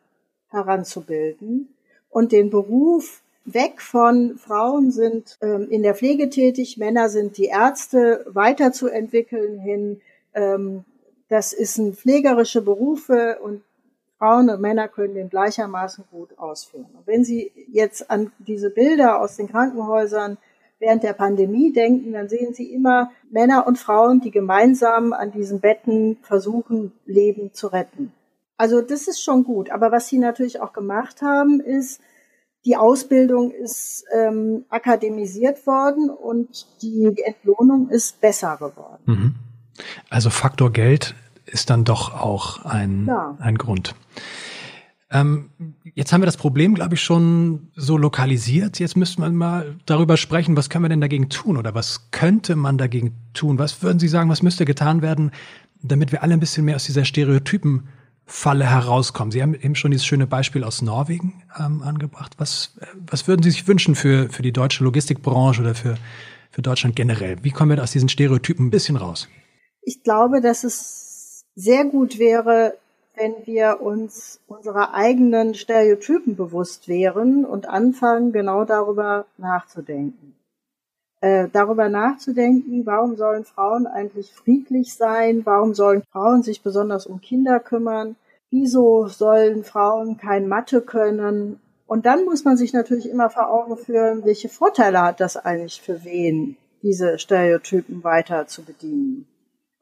heranzubilden 0.51 1.75
und 2.11 2.33
den 2.33 2.51
Beruf 2.51 3.23
weg 3.47 3.81
von 3.81 4.37
Frauen 4.39 4.91
sind 4.91 5.39
ähm, 5.41 5.69
in 5.71 5.83
der 5.83 5.95
Pflege 5.95 6.31
tätig, 6.31 6.77
Männer 6.77 7.09
sind 7.09 7.37
die 7.39 7.47
Ärzte 7.47 8.25
weiterzuentwickeln 8.29 9.59
hin. 9.59 10.01
Ähm, 10.35 10.85
das 11.35 11.53
ein 11.79 11.95
pflegerische 11.95 12.63
Berufe 12.63 13.39
und 13.43 13.63
Frauen 14.19 14.49
und 14.49 14.61
Männer 14.61 14.87
können 14.87 15.15
den 15.15 15.29
gleichermaßen 15.29 16.05
gut 16.11 16.39
ausführen. 16.39 16.87
Und 16.95 17.07
wenn 17.07 17.25
Sie 17.25 17.51
jetzt 17.73 18.09
an 18.09 18.31
diese 18.39 18.71
Bilder 18.71 19.21
aus 19.21 19.37
den 19.37 19.49
Krankenhäusern 19.49 20.39
während 20.79 21.03
der 21.03 21.13
Pandemie 21.13 21.73
denken, 21.73 22.13
dann 22.13 22.29
sehen 22.29 22.55
Sie 22.55 22.73
immer 22.73 23.11
Männer 23.31 23.67
und 23.67 23.79
Frauen, 23.79 24.21
die 24.21 24.31
gemeinsam 24.31 25.13
an 25.13 25.33
diesen 25.33 25.61
Betten 25.61 26.19
versuchen, 26.23 26.93
Leben 27.05 27.53
zu 27.53 27.67
retten. 27.67 28.13
Also 28.57 28.81
das 28.81 29.09
ist 29.09 29.21
schon 29.21 29.43
gut. 29.43 29.71
Aber 29.71 29.91
was 29.91 30.07
Sie 30.07 30.19
natürlich 30.19 30.61
auch 30.61 30.73
gemacht 30.73 31.21
haben, 31.21 31.59
ist, 31.61 32.01
die 32.65 32.77
Ausbildung 32.77 33.51
ist 33.51 34.05
ähm, 34.15 34.65
akademisiert 34.69 35.67
worden 35.67 36.11
und 36.11 36.67
die 36.81 37.13
Entlohnung 37.25 37.91
ist 37.91 38.21
besser 38.21 38.57
geworden. 38.57 39.03
Mhm. 39.07 39.35
Also 40.09 40.31
Faktor 40.31 40.73
Geld 40.73 41.15
ist 41.55 41.71
dann 41.71 41.85
doch 41.85 42.13
auch 42.13 42.65
ein, 42.65 43.07
ja. 43.07 43.37
ein 43.39 43.57
Grund. 43.57 43.95
Ähm, 45.11 45.51
jetzt 45.95 46.13
haben 46.13 46.21
wir 46.21 46.27
das 46.27 46.37
Problem, 46.37 46.75
glaube 46.75 46.95
ich, 46.95 47.03
schon 47.03 47.71
so 47.77 47.97
lokalisiert. 47.97 48.81
Jetzt 48.81 48.97
müsste 48.97 49.21
man 49.21 49.37
mal 49.37 49.77
darüber 49.87 50.17
sprechen, 50.17 50.57
was 50.57 50.69
können 50.69 50.85
wir 50.85 50.89
denn 50.89 51.01
dagegen 51.01 51.29
tun 51.29 51.57
oder 51.57 51.75
was 51.75 52.11
könnte 52.11 52.57
man 52.57 52.77
dagegen 52.77 53.15
tun? 53.33 53.59
Was 53.59 53.83
würden 53.83 54.01
Sie 54.01 54.09
sagen, 54.09 54.29
was 54.29 54.43
müsste 54.43 54.65
getan 54.65 55.01
werden, 55.01 55.31
damit 55.83 56.11
wir 56.11 56.23
alle 56.23 56.35
ein 56.35 56.41
bisschen 56.41 56.65
mehr 56.65 56.77
aus 56.77 56.85
dieser 56.85 57.05
Stereotypen 57.05 57.89
Falle 58.27 58.65
herauskommen. 58.65 59.31
Sie 59.31 59.43
haben 59.43 59.55
eben 59.55 59.75
schon 59.75 59.91
dieses 59.91 60.07
schöne 60.07 60.27
Beispiel 60.27 60.65
aus 60.65 60.81
Norwegen 60.81 61.43
ähm, 61.59 61.83
angebracht. 61.83 62.33
Was, 62.39 62.75
was 63.07 63.29
würden 63.29 63.43
Sie 63.43 63.51
sich 63.51 63.69
wünschen 63.69 63.95
für, 63.95 64.31
für 64.31 64.43
die 64.43 64.53
deutsche 64.53 64.83
Logistikbranche 64.83 65.61
oder 65.61 65.75
für, 65.75 65.97
für 66.51 66.63
Deutschland 66.63 66.97
generell? 66.97 67.37
Wie 67.43 67.51
kommen 67.51 67.77
wir 67.77 67.83
aus 67.83 67.93
diesen 67.93 68.09
Stereotypen 68.09 68.67
ein 68.67 68.71
bisschen 68.71 68.97
raus? 68.97 69.29
Ich 69.83 70.03
glaube, 70.03 70.41
dass 70.41 70.65
es 70.65 71.14
sehr 71.55 71.85
gut 71.85 72.19
wäre, 72.19 72.77
wenn 73.17 73.35
wir 73.45 73.81
uns 73.81 74.41
unserer 74.49 74.95
eigenen 74.95 75.55
Stereotypen 75.55 76.37
bewusst 76.37 76.89
wären 76.89 77.45
und 77.45 77.69
anfangen, 77.69 78.33
genau 78.33 78.65
darüber 78.65 79.27
nachzudenken. 79.39 80.35
Äh, 81.21 81.49
darüber 81.53 81.89
nachzudenken, 81.89 82.85
warum 82.85 83.17
sollen 83.17 83.45
Frauen 83.45 83.87
eigentlich 83.87 84.33
friedlich 84.33 84.95
sein, 84.95 85.47
warum 85.47 85.75
sollen 85.75 86.03
Frauen 86.13 86.43
sich 86.43 86.63
besonders 86.63 87.07
um 87.07 87.21
Kinder 87.21 87.61
kümmern, 87.61 88.17
wieso 88.51 89.07
sollen 89.07 89.65
Frauen 89.65 90.19
kein 90.19 90.49
Mathe 90.49 90.81
können. 90.81 91.61
Und 91.87 92.05
dann 92.05 92.25
muss 92.25 92.45
man 92.45 92.57
sich 92.57 92.73
natürlich 92.73 93.09
immer 93.09 93.31
vor 93.31 93.51
Augen 93.51 93.77
führen, 93.77 94.25
welche 94.25 94.49
Vorteile 94.49 95.01
hat 95.01 95.21
das 95.21 95.37
eigentlich 95.37 95.81
für 95.81 96.05
wen, 96.05 96.57
diese 96.83 97.19
Stereotypen 97.19 98.03
weiter 98.03 98.47
zu 98.47 98.63
bedienen. 98.63 99.27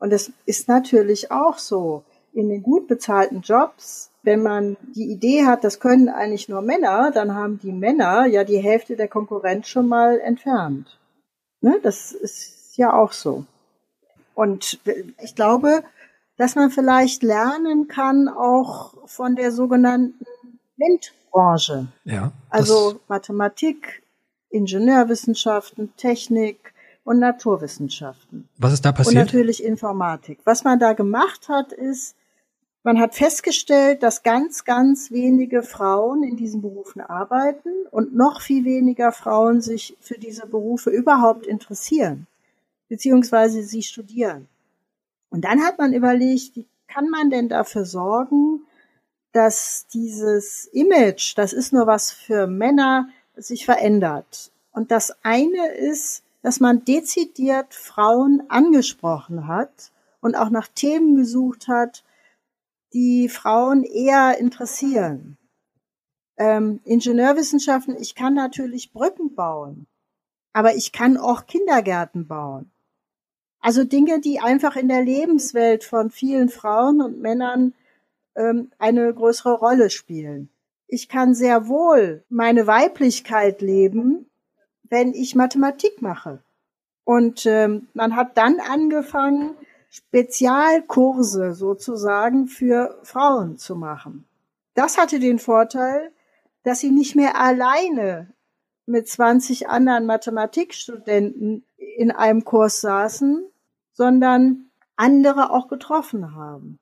Und 0.03 0.13
es 0.13 0.33
ist 0.47 0.67
natürlich 0.67 1.31
auch 1.31 1.59
so, 1.59 2.03
in 2.33 2.49
den 2.49 2.65
gut 2.65 2.89
bezahlten 2.89 3.41
Jobs, 3.41 4.11
wenn 4.25 4.43
man 4.43 4.77
die 4.97 5.13
Idee 5.13 5.47
hat, 5.47 5.63
das 5.63 5.79
können 5.79 6.09
eigentlich 6.09 6.49
nur 6.49 6.61
Männer, 6.61 7.13
dann 7.13 7.37
haben 7.37 7.61
die 7.61 7.71
Männer 7.71 8.27
ja 8.27 8.43
die 8.43 8.59
Hälfte 8.59 8.97
der 8.97 9.07
Konkurrenz 9.07 9.69
schon 9.69 9.87
mal 9.87 10.19
entfernt. 10.19 10.99
Ne? 11.61 11.79
Das 11.85 12.11
ist 12.11 12.77
ja 12.77 12.93
auch 12.93 13.13
so. 13.13 13.45
Und 14.35 14.81
ich 15.23 15.37
glaube, 15.37 15.85
dass 16.37 16.57
man 16.57 16.73
vielleicht 16.73 17.23
lernen 17.23 17.87
kann 17.87 18.29
auch 18.29 19.07
von 19.07 19.37
der 19.37 19.53
sogenannten 19.53 20.27
MINT-Branche. 20.79 21.87
Ja, 22.03 22.33
also 22.51 22.99
Mathematik, 23.07 24.03
Ingenieurwissenschaften, 24.51 25.95
Technik 25.97 26.75
und 27.05 27.21
Naturwissenschaften. 27.21 28.49
Was 28.63 28.73
ist 28.73 28.85
da 28.85 28.93
passiert? 28.93 29.17
Und 29.17 29.27
natürlich 29.27 29.63
Informatik. 29.63 30.41
Was 30.45 30.65
man 30.65 30.79
da 30.79 30.93
gemacht 30.93 31.49
hat, 31.49 31.73
ist, 31.73 32.15
man 32.85 32.99
hat 32.99 33.15
festgestellt, 33.15 34.03
dass 34.03 34.23
ganz, 34.23 34.65
ganz 34.65 35.11
wenige 35.11 35.63
Frauen 35.63 36.25
in 36.25 36.37
diesen 36.37 36.63
Berufen 36.63 37.01
arbeiten 37.01 37.71
und 37.91 38.15
noch 38.15 38.41
viel 38.41 38.65
weniger 38.65 39.13
Frauen 39.13 39.61
sich 39.61 39.97
für 40.01 40.19
diese 40.19 40.47
Berufe 40.47 40.91
überhaupt 40.91 41.47
interessieren, 41.47 42.27
beziehungsweise 42.89 43.63
sie 43.63 43.83
studieren. 43.83 44.49
Und 45.31 45.45
dann 45.45 45.63
hat 45.63 45.79
man 45.79 45.93
überlegt, 45.93 46.57
wie 46.57 46.67
kann 46.89 47.09
man 47.09 47.31
denn 47.31 47.49
dafür 47.49 47.85
sorgen, 47.85 48.63
dass 49.33 49.87
dieses 49.93 50.67
Image, 50.67 51.39
das 51.39 51.53
ist 51.53 51.73
nur 51.73 51.87
was 51.87 52.13
für 52.13 52.47
Männer, 52.47 53.09
sich 53.37 53.65
verändert. 53.65 54.51
Und 54.73 54.91
das 54.91 55.15
eine 55.23 55.73
ist, 55.73 56.22
dass 56.43 56.61
man 56.61 56.85
dezidiert 56.85 57.73
Frauen 57.73 58.43
angesprochen 58.49 59.47
hat 59.47 59.93
und 60.21 60.37
auch 60.37 60.51
nach 60.51 60.69
Themen 60.69 61.17
gesucht 61.17 61.69
hat, 61.69 62.05
die 62.93 63.29
Frauen 63.29 63.85
eher 63.85 64.39
interessieren. 64.39 65.39
Ähm, 66.37 66.81
Ingenieurwissenschaften, 66.85 67.97
ich 67.97 68.15
kann 68.15 68.35
natürlich 68.35 68.93
Brücken 68.93 69.35
bauen, 69.35 69.87
aber 70.53 70.75
ich 70.75 70.93
kann 70.93 71.17
auch 71.17 71.47
Kindergärten 71.47 72.27
bauen. 72.27 72.71
Also 73.61 73.85
Dinge, 73.85 74.21
die 74.21 74.41
einfach 74.41 74.75
in 74.77 74.89
der 74.89 75.03
Lebenswelt 75.03 75.85
von 75.85 76.11
vielen 76.11 76.49
Frauen 76.49 77.01
und 77.01 77.21
Männern 77.21 77.75
ähm, 78.35 78.73
eine 78.79 79.15
größere 79.15 79.55
Rolle 79.55 79.89
spielen. 79.89 80.49
Ich 80.89 81.09
kann 81.09 81.35
sehr 81.35 81.69
wohl 81.69 82.25
meine 82.29 82.67
Weiblichkeit 82.67 83.63
leben, 83.63 84.27
wenn 84.93 85.15
ich 85.15 85.35
Mathematik 85.35 86.03
mache. 86.03 86.43
Und 87.05 87.47
ähm, 87.47 87.89
man 87.95 88.15
hat 88.15 88.37
dann 88.37 88.61
angefangen, 88.61 89.57
Spezialkurse 89.89 91.55
sozusagen 91.55 92.47
für 92.47 93.01
Frauen 93.03 93.57
zu 93.57 93.75
machen. 93.75 94.27
Das 94.75 94.99
hatte 94.99 95.19
den 95.19 95.39
Vorteil, 95.39 96.13
dass 96.63 96.81
sie 96.81 96.91
nicht 96.91 97.17
mehr 97.17 97.41
alleine 97.41 98.35
mit 98.85 99.09
20 99.09 99.71
anderen 99.71 100.05
Mathematikstudenten 100.05 101.65
in 101.79 102.11
einem 102.11 102.45
Kurs 102.45 102.83
saßen, 102.83 103.47
sondern 103.95 104.67
andere 104.97 105.53
auch 105.53 105.69
getroffen 105.69 106.35
haben. 106.35 106.79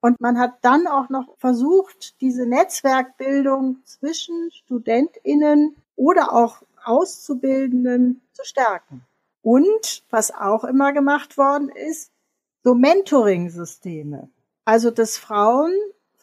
Und 0.00 0.20
man 0.20 0.38
hat 0.38 0.58
dann 0.62 0.86
auch 0.86 1.08
noch 1.08 1.36
versucht, 1.38 2.20
diese 2.20 2.46
Netzwerkbildung 2.46 3.78
zwischen 3.84 4.52
Studentinnen 4.52 5.74
oder 5.96 6.32
auch 6.32 6.62
Auszubildenden 6.88 8.22
zu 8.32 8.44
stärken. 8.44 9.04
Und 9.42 10.04
was 10.10 10.34
auch 10.34 10.64
immer 10.64 10.92
gemacht 10.92 11.38
worden 11.38 11.68
ist, 11.68 12.10
so 12.64 12.74
Mentoring-Systeme. 12.74 14.28
Also, 14.64 14.90
dass 14.90 15.16
Frauen 15.16 15.72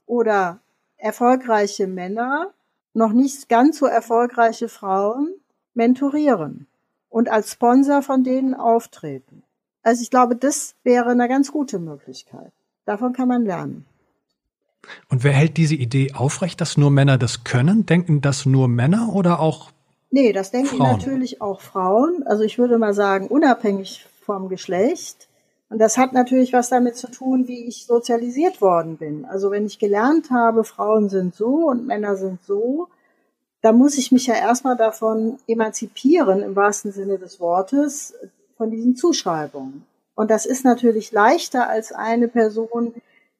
oder 0.06 0.60
erfolgreiche 0.98 1.88
Männer 1.88 2.54
noch 2.94 3.12
nicht 3.12 3.50
ganz 3.50 3.80
so 3.80 3.86
erfolgreiche 3.86 4.70
Frauen 4.70 5.34
mentorieren 5.74 6.68
und 7.10 7.30
als 7.30 7.52
Sponsor 7.52 8.02
von 8.02 8.24
denen 8.24 8.54
auftreten. 8.54 9.44
Also 9.84 10.02
ich 10.02 10.10
glaube, 10.10 10.36
das 10.36 10.76
wäre 10.84 11.12
eine 11.12 11.28
ganz 11.28 11.52
gute 11.52 11.80
Möglichkeit. 11.80 12.52
Davon 12.86 13.14
kann 13.14 13.28
man 13.28 13.46
lernen. 13.46 13.86
Und 15.10 15.24
wer 15.24 15.32
hält 15.32 15.58
diese 15.58 15.76
Idee 15.76 16.14
aufrecht, 16.14 16.62
dass 16.62 16.78
nur 16.78 16.92
Männer 16.92 17.18
das 17.18 17.44
können? 17.44 17.86
Denken 17.86 18.22
das 18.22 18.46
nur 18.46 18.68
Männer 18.68 19.14
oder 19.14 19.40
auch? 19.40 19.72
Nee, 20.12 20.34
das 20.34 20.52
denken 20.52 20.78
Frauen? 20.78 20.92
natürlich 20.92 21.42
auch 21.42 21.62
Frauen. 21.62 22.24
Also 22.26 22.44
ich 22.44 22.58
würde 22.58 22.78
mal 22.78 22.94
sagen, 22.94 23.28
unabhängig 23.28 24.06
vom 24.22 24.50
Geschlecht. 24.50 25.28
Und 25.70 25.80
das 25.80 25.98
hat 25.98 26.14
natürlich 26.14 26.54
was 26.54 26.70
damit 26.70 26.96
zu 26.96 27.10
tun, 27.10 27.48
wie 27.48 27.68
ich 27.68 27.86
sozialisiert 27.86 28.62
worden 28.62 28.98
bin. 28.98 29.26
Also 29.26 29.52
wenn 29.52 29.66
ich 29.66 29.80
gelernt 29.80 30.30
habe, 30.32 30.64
Frauen 30.64 31.10
sind 31.10 31.36
so 31.36 31.68
und 31.68 31.86
Männer 31.88 32.16
sind 32.16 32.44
so, 32.44 32.88
dann 33.62 33.78
muss 33.78 33.98
ich 33.98 34.12
mich 34.12 34.28
ja 34.28 34.36
erstmal 34.36 34.78
davon 34.78 35.40
emanzipieren, 35.48 36.44
im 36.44 36.56
wahrsten 36.56 36.92
Sinne 36.92 37.18
des 37.18 37.40
Wortes, 37.40 38.14
von 38.58 38.70
diesen 38.70 38.96
Zuschreibungen. 38.96 39.86
Und 40.14 40.32
das 40.32 40.46
ist 40.46 40.64
natürlich 40.64 41.12
leichter 41.12 41.68
als 41.68 41.92
eine 41.92 42.28
Person, 42.28 42.94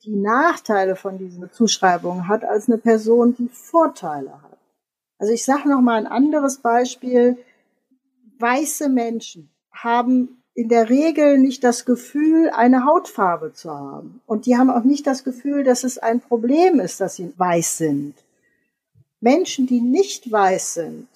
die 0.04 0.16
Nachteile 0.16 0.96
von 0.96 1.18
diesen 1.18 1.52
Zuschreibungen 1.52 2.28
hat, 2.28 2.44
als 2.44 2.68
eine 2.68 2.78
Person, 2.78 3.36
die 3.38 3.50
Vorteile 3.50 4.32
hat. 4.42 4.55
Also 5.18 5.34
ich 5.34 5.46
sage 5.46 5.70
noch 5.70 5.82
mal 5.82 5.98
ein 5.98 6.08
anderes 6.08 6.58
Beispiel. 6.58 7.38
Weiße 8.40 8.90
Menschen 8.90 9.50
haben 9.72 10.42
in 10.54 10.70
der 10.70 10.90
Regel 10.90 11.38
nicht 11.38 11.64
das 11.64 11.86
Gefühl, 11.86 12.50
eine 12.50 12.86
Hautfarbe 12.86 13.54
zu 13.54 13.72
haben. 13.72 14.22
Und 14.26 14.46
die 14.46 14.58
haben 14.58 14.70
auch 14.70 14.84
nicht 14.84 15.06
das 15.06 15.24
Gefühl, 15.24 15.64
dass 15.64 15.84
es 15.84 15.98
ein 15.98 16.22
Problem 16.22 16.80
ist, 16.80 17.02
dass 17.02 17.16
sie 17.16 17.34
weiß 17.38 17.78
sind. 17.78 18.16
Menschen, 19.20 19.68
die 19.68 19.82
nicht 19.82 20.32
weiß 20.32 20.76
sind, 20.76 21.08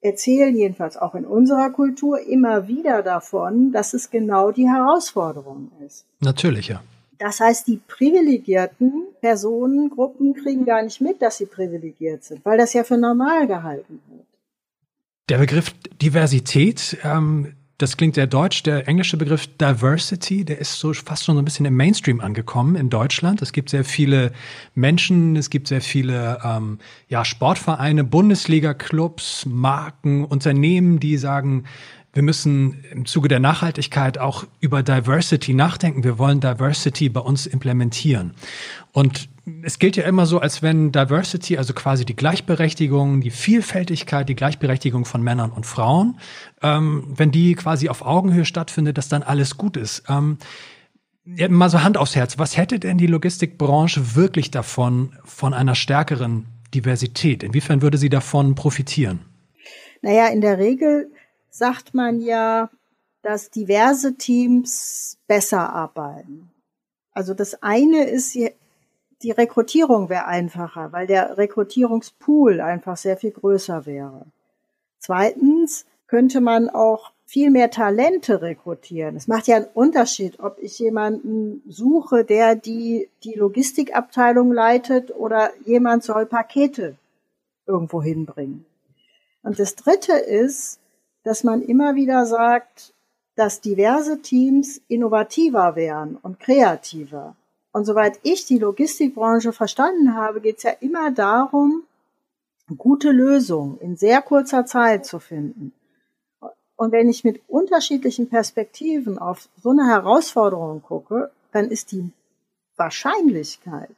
erzählen 0.00 0.54
jedenfalls 0.54 0.96
auch 0.96 1.14
in 1.14 1.24
unserer 1.24 1.70
Kultur 1.70 2.20
immer 2.20 2.68
wieder 2.68 3.02
davon, 3.02 3.72
dass 3.72 3.92
es 3.94 4.10
genau 4.10 4.50
die 4.50 4.68
Herausforderung 4.68 5.70
ist. 5.86 6.04
Natürlich, 6.20 6.68
ja. 6.68 6.82
Das 7.24 7.40
heißt, 7.40 7.68
die 7.68 7.80
privilegierten 7.88 9.06
Personengruppen 9.22 10.34
kriegen 10.34 10.66
gar 10.66 10.82
nicht 10.82 11.00
mit, 11.00 11.22
dass 11.22 11.38
sie 11.38 11.46
privilegiert 11.46 12.22
sind, 12.22 12.44
weil 12.44 12.58
das 12.58 12.74
ja 12.74 12.84
für 12.84 12.98
normal 12.98 13.46
gehalten 13.46 13.98
wird. 14.10 14.26
Der 15.30 15.38
Begriff 15.38 15.72
Diversität, 16.02 16.98
ähm, 17.02 17.54
das 17.78 17.96
klingt 17.96 18.16
sehr 18.16 18.26
deutsch. 18.26 18.62
Der 18.64 18.86
englische 18.88 19.16
Begriff 19.16 19.46
Diversity, 19.56 20.44
der 20.44 20.58
ist 20.58 20.74
so 20.74 20.92
fast 20.92 21.24
schon 21.24 21.36
so 21.36 21.40
ein 21.40 21.46
bisschen 21.46 21.64
im 21.64 21.74
Mainstream 21.74 22.20
angekommen 22.20 22.76
in 22.76 22.90
Deutschland. 22.90 23.40
Es 23.40 23.52
gibt 23.54 23.70
sehr 23.70 23.84
viele 23.84 24.30
Menschen, 24.74 25.34
es 25.36 25.48
gibt 25.48 25.68
sehr 25.68 25.80
viele 25.80 26.40
ähm, 26.44 26.78
ja, 27.08 27.24
Sportvereine, 27.24 28.04
Bundesliga-Clubs, 28.04 29.46
Marken, 29.46 30.26
Unternehmen, 30.26 31.00
die 31.00 31.16
sagen, 31.16 31.64
wir 32.14 32.22
müssen 32.22 32.84
im 32.92 33.06
Zuge 33.06 33.28
der 33.28 33.40
Nachhaltigkeit 33.40 34.18
auch 34.18 34.44
über 34.60 34.82
Diversity 34.82 35.52
nachdenken. 35.52 36.04
Wir 36.04 36.16
wollen 36.16 36.40
Diversity 36.40 37.08
bei 37.08 37.20
uns 37.20 37.46
implementieren. 37.46 38.34
Und 38.92 39.28
es 39.62 39.78
gilt 39.78 39.96
ja 39.96 40.04
immer 40.04 40.24
so, 40.24 40.38
als 40.38 40.62
wenn 40.62 40.92
Diversity, 40.92 41.58
also 41.58 41.74
quasi 41.74 42.04
die 42.04 42.16
Gleichberechtigung, 42.16 43.20
die 43.20 43.30
Vielfältigkeit, 43.30 44.28
die 44.28 44.36
Gleichberechtigung 44.36 45.04
von 45.04 45.22
Männern 45.22 45.50
und 45.50 45.66
Frauen, 45.66 46.18
ähm, 46.62 47.04
wenn 47.08 47.32
die 47.32 47.54
quasi 47.54 47.88
auf 47.88 48.02
Augenhöhe 48.02 48.44
stattfindet, 48.44 48.96
dass 48.96 49.08
dann 49.08 49.24
alles 49.24 49.58
gut 49.58 49.76
ist. 49.76 50.04
Ähm, 50.08 50.38
mal 51.24 51.68
so 51.68 51.82
Hand 51.82 51.96
aufs 51.96 52.14
Herz. 52.14 52.38
Was 52.38 52.56
hätte 52.56 52.78
denn 52.78 52.96
die 52.96 53.06
Logistikbranche 53.06 54.14
wirklich 54.14 54.50
davon, 54.52 55.16
von 55.24 55.52
einer 55.52 55.74
stärkeren 55.74 56.46
Diversität? 56.74 57.42
Inwiefern 57.42 57.82
würde 57.82 57.98
sie 57.98 58.10
davon 58.10 58.54
profitieren? 58.54 59.20
Naja, 60.00 60.28
in 60.28 60.42
der 60.42 60.58
Regel 60.58 61.10
sagt 61.54 61.94
man 61.94 62.20
ja, 62.20 62.68
dass 63.22 63.50
diverse 63.50 64.16
Teams 64.16 65.18
besser 65.28 65.72
arbeiten. 65.72 66.50
Also 67.12 67.32
das 67.32 67.62
eine 67.62 68.04
ist, 68.04 68.36
die 69.22 69.30
Rekrutierung 69.30 70.08
wäre 70.08 70.26
einfacher, 70.26 70.90
weil 70.92 71.06
der 71.06 71.38
Rekrutierungspool 71.38 72.60
einfach 72.60 72.96
sehr 72.96 73.16
viel 73.16 73.30
größer 73.30 73.86
wäre. 73.86 74.26
Zweitens 74.98 75.86
könnte 76.08 76.40
man 76.40 76.68
auch 76.68 77.12
viel 77.24 77.50
mehr 77.50 77.70
Talente 77.70 78.42
rekrutieren. 78.42 79.16
Es 79.16 79.28
macht 79.28 79.46
ja 79.46 79.56
einen 79.56 79.68
Unterschied, 79.72 80.40
ob 80.40 80.58
ich 80.60 80.78
jemanden 80.80 81.62
suche, 81.68 82.24
der 82.24 82.56
die, 82.56 83.08
die 83.22 83.34
Logistikabteilung 83.34 84.52
leitet 84.52 85.14
oder 85.14 85.50
jemand 85.64 86.02
soll 86.02 86.26
Pakete 86.26 86.96
irgendwo 87.66 88.02
hinbringen. 88.02 88.66
Und 89.42 89.58
das 89.58 89.76
dritte 89.76 90.14
ist, 90.14 90.80
dass 91.24 91.42
man 91.42 91.62
immer 91.62 91.94
wieder 91.96 92.26
sagt, 92.26 92.94
dass 93.34 93.60
diverse 93.60 94.22
Teams 94.22 94.80
innovativer 94.86 95.74
wären 95.74 96.16
und 96.16 96.38
kreativer. 96.38 97.34
Und 97.72 97.84
soweit 97.86 98.20
ich 98.22 98.46
die 98.46 98.58
Logistikbranche 98.58 99.52
verstanden 99.52 100.14
habe, 100.14 100.40
geht 100.40 100.58
es 100.58 100.62
ja 100.62 100.70
immer 100.80 101.10
darum, 101.10 101.82
gute 102.78 103.10
Lösungen 103.10 103.78
in 103.80 103.96
sehr 103.96 104.22
kurzer 104.22 104.64
Zeit 104.64 105.04
zu 105.04 105.18
finden. 105.18 105.72
Und 106.76 106.92
wenn 106.92 107.08
ich 107.08 107.24
mit 107.24 107.40
unterschiedlichen 107.48 108.28
Perspektiven 108.28 109.18
auf 109.18 109.48
so 109.60 109.70
eine 109.70 109.86
Herausforderung 109.86 110.82
gucke, 110.82 111.30
dann 111.52 111.70
ist 111.70 111.92
die 111.92 112.10
Wahrscheinlichkeit, 112.76 113.96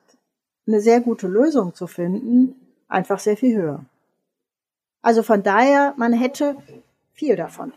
eine 0.67 0.81
sehr 0.81 1.01
gute 1.01 1.27
Lösung 1.27 1.75
zu 1.75 1.87
finden, 1.87 2.55
einfach 2.89 3.19
sehr 3.19 3.37
viel 3.37 3.57
höher. 3.57 3.85
Also 5.01 5.23
von 5.23 5.43
daher, 5.43 5.95
man 5.97 6.13
hätte 6.13 6.57
viel 7.17 7.35
davon. 7.37 7.73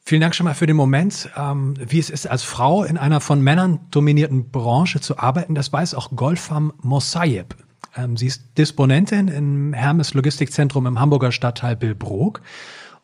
Vielen 0.00 0.20
Dank 0.20 0.34
schon 0.34 0.44
mal 0.44 0.54
für 0.54 0.66
den 0.66 0.76
Moment. 0.76 1.28
Ähm, 1.36 1.74
wie 1.78 1.98
es 1.98 2.08
ist, 2.08 2.26
als 2.26 2.42
Frau 2.42 2.84
in 2.84 2.96
einer 2.96 3.20
von 3.20 3.42
Männern 3.42 3.80
dominierten 3.90 4.50
Branche 4.50 5.00
zu 5.00 5.18
arbeiten, 5.18 5.54
das 5.54 5.72
weiß 5.72 5.94
auch 5.94 6.10
Golfam 6.14 6.72
Mossayeb. 6.80 7.54
Ähm, 7.96 8.16
sie 8.16 8.26
ist 8.26 8.56
Disponentin 8.56 9.28
im 9.28 9.72
Hermes 9.72 10.14
Logistikzentrum 10.14 10.86
im 10.86 11.00
Hamburger 11.00 11.32
Stadtteil 11.32 11.76
Billbrook. 11.76 12.40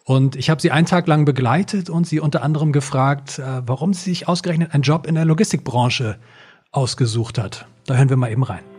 Und 0.04 0.36
ich 0.36 0.50
habe 0.50 0.60
sie 0.60 0.70
einen 0.70 0.86
Tag 0.86 1.06
lang 1.06 1.24
begleitet 1.24 1.88
und 1.90 2.06
sie 2.06 2.20
unter 2.20 2.42
anderem 2.42 2.72
gefragt, 2.72 3.38
äh, 3.38 3.62
warum 3.66 3.94
sie 3.94 4.10
sich 4.10 4.28
ausgerechnet 4.28 4.72
einen 4.72 4.82
Job 4.82 5.06
in 5.06 5.14
der 5.14 5.24
Logistikbranche 5.24 6.18
ausgesucht 6.70 7.38
hat. 7.38 7.66
Da 7.86 7.96
hören 7.96 8.08
wir 8.08 8.16
mal 8.16 8.30
eben 8.30 8.42
rein. 8.42 8.73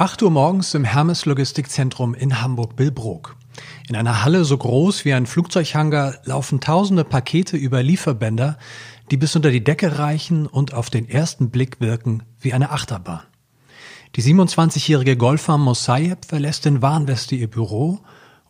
8 0.00 0.22
Uhr 0.22 0.30
morgens 0.30 0.72
im 0.72 0.84
Hermes 0.84 1.26
Logistikzentrum 1.26 2.14
in 2.14 2.40
Hamburg-Billbrook. 2.40 3.36
In 3.86 3.96
einer 3.96 4.24
Halle 4.24 4.46
so 4.46 4.56
groß 4.56 5.04
wie 5.04 5.12
ein 5.12 5.26
Flugzeughangar 5.26 6.14
laufen 6.24 6.60
tausende 6.60 7.04
Pakete 7.04 7.58
über 7.58 7.82
Lieferbänder, 7.82 8.56
die 9.10 9.18
bis 9.18 9.36
unter 9.36 9.50
die 9.50 9.62
Decke 9.62 9.98
reichen 9.98 10.46
und 10.46 10.72
auf 10.72 10.88
den 10.88 11.06
ersten 11.06 11.50
Blick 11.50 11.82
wirken 11.82 12.22
wie 12.40 12.54
eine 12.54 12.70
Achterbahn. 12.70 13.24
Die 14.16 14.22
27-jährige 14.22 15.18
Golfer 15.18 15.58
Mossayeb 15.58 16.24
verlässt 16.24 16.64
in 16.64 16.80
Warnweste 16.80 17.34
ihr 17.34 17.50
Büro 17.50 18.00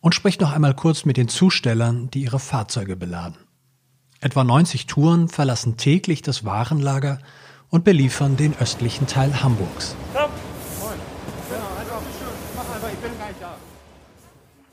und 0.00 0.14
spricht 0.14 0.40
noch 0.40 0.52
einmal 0.52 0.76
kurz 0.76 1.04
mit 1.04 1.16
den 1.16 1.26
Zustellern, 1.26 2.12
die 2.12 2.22
ihre 2.22 2.38
Fahrzeuge 2.38 2.94
beladen. 2.94 3.38
Etwa 4.20 4.44
90 4.44 4.86
Touren 4.86 5.28
verlassen 5.28 5.76
täglich 5.76 6.22
das 6.22 6.44
Warenlager 6.44 7.18
und 7.70 7.82
beliefern 7.82 8.36
den 8.36 8.56
östlichen 8.56 9.08
Teil 9.08 9.42
Hamburgs. 9.42 9.96
Komm 10.14 10.30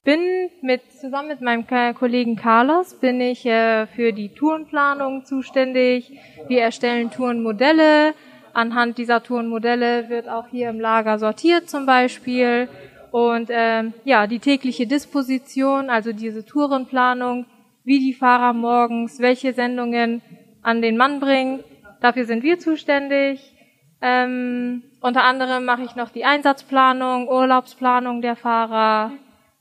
bin 0.07 0.49
mit 0.61 0.89
zusammen 0.93 1.27
mit 1.27 1.41
meinem 1.41 1.65
Kollegen 1.67 2.37
Carlos 2.37 2.93
bin 2.93 3.19
ich 3.19 3.45
äh, 3.45 3.87
für 3.87 4.13
die 4.13 4.29
Tourenplanung 4.29 5.25
zuständig. 5.25 6.17
Wir 6.47 6.61
erstellen 6.61 7.11
Tourenmodelle. 7.11 8.13
Anhand 8.53 8.97
dieser 8.99 9.21
Tourenmodelle 9.21 10.07
wird 10.07 10.29
auch 10.29 10.47
hier 10.47 10.69
im 10.69 10.79
Lager 10.79 11.19
sortiert 11.19 11.69
zum 11.69 11.85
Beispiel. 11.85 12.69
Und 13.11 13.49
ähm, 13.51 13.93
ja, 14.05 14.27
die 14.27 14.39
tägliche 14.39 14.87
Disposition, 14.87 15.89
also 15.89 16.13
diese 16.13 16.45
Tourenplanung, 16.45 17.45
wie 17.83 17.99
die 17.99 18.13
Fahrer 18.13 18.53
morgens, 18.53 19.19
welche 19.19 19.51
Sendungen 19.51 20.21
an 20.61 20.81
den 20.81 20.95
Mann 20.95 21.19
bringen, 21.19 21.65
dafür 21.99 22.23
sind 22.23 22.43
wir 22.43 22.59
zuständig. 22.59 23.53
Ähm, 24.01 24.83
unter 25.01 25.25
anderem 25.25 25.65
mache 25.65 25.83
ich 25.83 25.97
noch 25.97 26.11
die 26.11 26.23
Einsatzplanung, 26.23 27.27
Urlaubsplanung 27.27 28.21
der 28.21 28.37
Fahrer, 28.37 29.11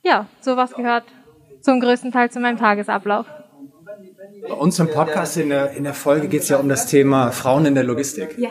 ja, 0.06 0.26
sowas 0.40 0.72
gehört 0.72 1.04
zum 1.60 1.80
größten 1.80 2.12
Teil 2.12 2.30
zu 2.30 2.38
meinem 2.40 2.58
Tagesablauf. 2.58 3.26
Bei 4.48 4.54
uns 4.54 4.78
im 4.78 4.88
Podcast 4.88 5.36
in 5.36 5.48
der, 5.48 5.72
in 5.72 5.84
der 5.84 5.94
Folge 5.94 6.28
geht 6.28 6.42
es 6.42 6.48
ja 6.48 6.58
um 6.58 6.68
das 6.68 6.86
Thema 6.86 7.32
Frauen 7.32 7.66
in 7.66 7.74
der 7.74 7.82
Logistik. 7.82 8.38
Ja. 8.38 8.50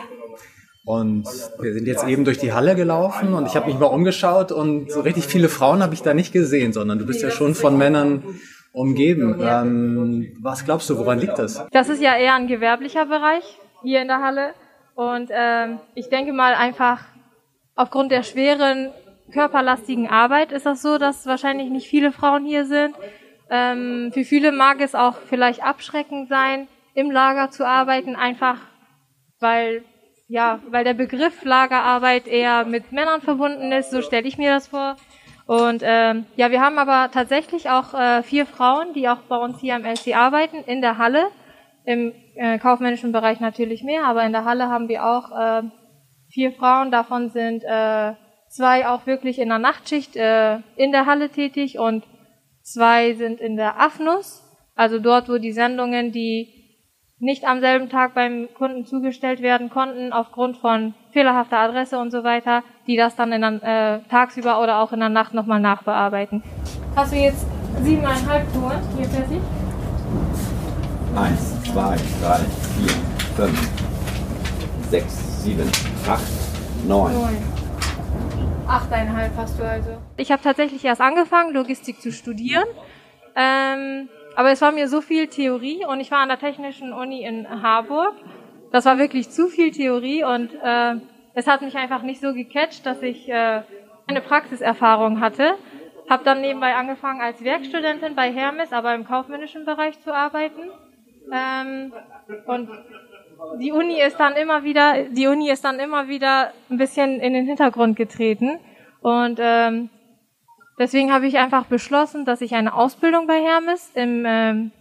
Und 0.84 1.26
wir 1.58 1.72
sind 1.72 1.86
jetzt 1.86 2.06
eben 2.06 2.24
durch 2.24 2.38
die 2.38 2.52
Halle 2.52 2.76
gelaufen 2.76 3.34
und 3.34 3.46
ich 3.46 3.56
habe 3.56 3.66
mich 3.66 3.78
mal 3.78 3.86
umgeschaut 3.86 4.52
und 4.52 4.92
so 4.92 5.00
richtig 5.00 5.26
viele 5.26 5.48
Frauen 5.48 5.82
habe 5.82 5.94
ich 5.94 6.02
da 6.02 6.14
nicht 6.14 6.32
gesehen, 6.32 6.72
sondern 6.72 6.98
du 6.98 7.06
bist 7.06 7.22
ja 7.22 7.30
schon 7.30 7.54
von 7.54 7.76
Männern 7.76 8.22
umgeben. 8.72 9.40
Ähm, 9.40 10.36
was 10.42 10.64
glaubst 10.64 10.88
du, 10.90 10.98
woran 10.98 11.18
liegt 11.18 11.38
das? 11.38 11.66
Das 11.72 11.88
ist 11.88 12.02
ja 12.02 12.16
eher 12.16 12.34
ein 12.34 12.46
gewerblicher 12.46 13.06
Bereich 13.06 13.58
hier 13.82 14.02
in 14.02 14.08
der 14.08 14.20
Halle. 14.22 14.52
Und 14.94 15.30
ähm, 15.32 15.80
ich 15.94 16.08
denke 16.08 16.32
mal 16.32 16.54
einfach 16.54 17.00
aufgrund 17.74 18.12
der 18.12 18.22
schweren 18.22 18.90
körperlastigen 19.32 20.08
Arbeit 20.08 20.52
ist 20.52 20.66
das 20.66 20.82
so, 20.82 20.98
dass 20.98 21.26
wahrscheinlich 21.26 21.70
nicht 21.70 21.88
viele 21.88 22.12
Frauen 22.12 22.44
hier 22.44 22.64
sind. 22.64 22.94
Ähm, 23.50 24.10
für 24.12 24.24
viele 24.24 24.52
mag 24.52 24.80
es 24.80 24.94
auch 24.94 25.16
vielleicht 25.28 25.62
abschreckend 25.62 26.28
sein, 26.28 26.68
im 26.94 27.10
Lager 27.10 27.50
zu 27.50 27.66
arbeiten, 27.66 28.16
einfach 28.16 28.58
weil 29.40 29.84
ja, 30.28 30.60
weil 30.70 30.82
der 30.84 30.94
Begriff 30.94 31.44
Lagerarbeit 31.44 32.26
eher 32.26 32.64
mit 32.64 32.90
Männern 32.90 33.20
verbunden 33.20 33.70
ist, 33.70 33.90
so 33.90 34.02
stelle 34.02 34.26
ich 34.26 34.38
mir 34.38 34.50
das 34.50 34.66
vor. 34.68 34.96
Und 35.46 35.82
ähm, 35.84 36.26
ja, 36.34 36.50
wir 36.50 36.60
haben 36.60 36.78
aber 36.78 37.12
tatsächlich 37.12 37.70
auch 37.70 37.94
äh, 37.94 38.24
vier 38.24 38.46
Frauen, 38.46 38.92
die 38.94 39.08
auch 39.08 39.20
bei 39.28 39.36
uns 39.36 39.60
hier 39.60 39.76
am 39.76 39.84
LC 39.84 40.16
arbeiten, 40.16 40.56
in 40.66 40.80
der 40.80 40.98
Halle. 40.98 41.28
Im 41.84 42.12
äh, 42.34 42.58
kaufmännischen 42.58 43.12
Bereich 43.12 43.38
natürlich 43.38 43.84
mehr, 43.84 44.06
aber 44.06 44.24
in 44.24 44.32
der 44.32 44.44
Halle 44.44 44.68
haben 44.68 44.88
wir 44.88 45.06
auch 45.06 45.30
äh, 45.30 45.62
vier 46.28 46.50
Frauen. 46.50 46.90
Davon 46.90 47.30
sind 47.30 47.62
äh, 47.62 48.14
zwei 48.48 48.88
auch 48.88 49.06
wirklich 49.06 49.38
in 49.38 49.48
der 49.48 49.58
Nachtschicht 49.58 50.16
äh, 50.16 50.58
in 50.76 50.92
der 50.92 51.06
Halle 51.06 51.28
tätig 51.30 51.78
und 51.78 52.04
zwei 52.62 53.14
sind 53.14 53.40
in 53.40 53.56
der 53.56 53.80
AFNUS, 53.80 54.42
also 54.74 54.98
dort, 54.98 55.28
wo 55.28 55.38
die 55.38 55.52
Sendungen, 55.52 56.12
die 56.12 56.56
nicht 57.18 57.44
am 57.44 57.60
selben 57.60 57.88
Tag 57.88 58.14
beim 58.14 58.48
Kunden 58.58 58.84
zugestellt 58.84 59.40
werden 59.40 59.70
konnten, 59.70 60.12
aufgrund 60.12 60.58
von 60.58 60.94
fehlerhafter 61.12 61.58
Adresse 61.58 61.98
und 61.98 62.10
so 62.10 62.24
weiter, 62.24 62.62
die 62.86 62.96
das 62.96 63.16
dann 63.16 63.32
in 63.32 63.40
der, 63.40 63.62
äh, 63.62 64.08
tagsüber 64.10 64.62
oder 64.62 64.80
auch 64.80 64.92
in 64.92 65.00
der 65.00 65.08
Nacht 65.08 65.32
nochmal 65.32 65.60
nachbearbeiten. 65.60 66.42
Hast 66.94 67.12
du 67.12 67.16
jetzt 67.16 67.46
siebeneinhalb 67.82 68.52
Touren 68.52 68.82
hier 68.96 69.08
fertig? 69.08 69.40
Eins, 71.16 71.62
zwei, 71.62 71.96
drei, 72.20 72.40
vier, 72.76 72.94
fünf, 73.34 73.70
sechs, 74.90 75.42
sieben, 75.42 75.70
acht, 76.06 76.22
neun. 76.86 77.14
Neun. 77.14 77.55
Achteinhalb 78.68 79.36
hast 79.36 79.60
du 79.60 79.64
also. 79.64 79.90
Ich 80.16 80.32
habe 80.32 80.42
tatsächlich 80.42 80.84
erst 80.84 81.00
angefangen, 81.00 81.54
Logistik 81.54 82.00
zu 82.00 82.10
studieren. 82.10 82.66
Ähm, 83.36 84.08
aber 84.34 84.50
es 84.50 84.60
war 84.60 84.72
mir 84.72 84.88
so 84.88 85.00
viel 85.00 85.28
Theorie 85.28 85.84
und 85.86 86.00
ich 86.00 86.10
war 86.10 86.18
an 86.18 86.28
der 86.28 86.38
Technischen 86.38 86.92
Uni 86.92 87.22
in 87.22 87.62
Harburg. 87.62 88.14
Das 88.72 88.84
war 88.84 88.98
wirklich 88.98 89.30
zu 89.30 89.46
viel 89.48 89.70
Theorie 89.70 90.24
und 90.24 90.50
äh, 90.62 90.96
es 91.34 91.46
hat 91.46 91.62
mich 91.62 91.76
einfach 91.76 92.02
nicht 92.02 92.20
so 92.20 92.34
gecatcht, 92.34 92.84
dass 92.84 93.02
ich 93.02 93.28
äh, 93.28 93.62
eine 94.06 94.20
Praxiserfahrung 94.20 95.20
hatte. 95.20 95.54
Habe 96.10 96.24
dann 96.24 96.40
nebenbei 96.40 96.74
angefangen 96.74 97.20
als 97.20 97.42
Werkstudentin 97.44 98.14
bei 98.14 98.32
Hermes, 98.32 98.72
aber 98.72 98.94
im 98.94 99.04
kaufmännischen 99.04 99.64
Bereich 99.64 100.00
zu 100.02 100.12
arbeiten. 100.14 100.70
Ähm, 101.32 101.92
und 102.46 102.68
die 103.58 103.72
Uni 103.72 104.00
ist 104.00 104.18
dann 104.18 104.34
immer 104.34 104.64
wieder, 104.64 105.04
die 105.04 105.26
Uni 105.26 105.50
ist 105.50 105.64
dann 105.64 105.78
immer 105.78 106.08
wieder 106.08 106.52
ein 106.70 106.78
bisschen 106.78 107.20
in 107.20 107.32
den 107.32 107.46
Hintergrund 107.46 107.96
getreten. 107.96 108.58
Und 109.00 109.38
ähm, 109.40 109.90
deswegen 110.78 111.12
habe 111.12 111.26
ich 111.26 111.38
einfach 111.38 111.66
beschlossen, 111.66 112.24
dass 112.24 112.40
ich 112.40 112.54
eine 112.54 112.74
Ausbildung 112.74 113.26
bei 113.26 113.40
Hermes 113.40 113.90
im 113.94 114.24
ähm, 114.26 114.72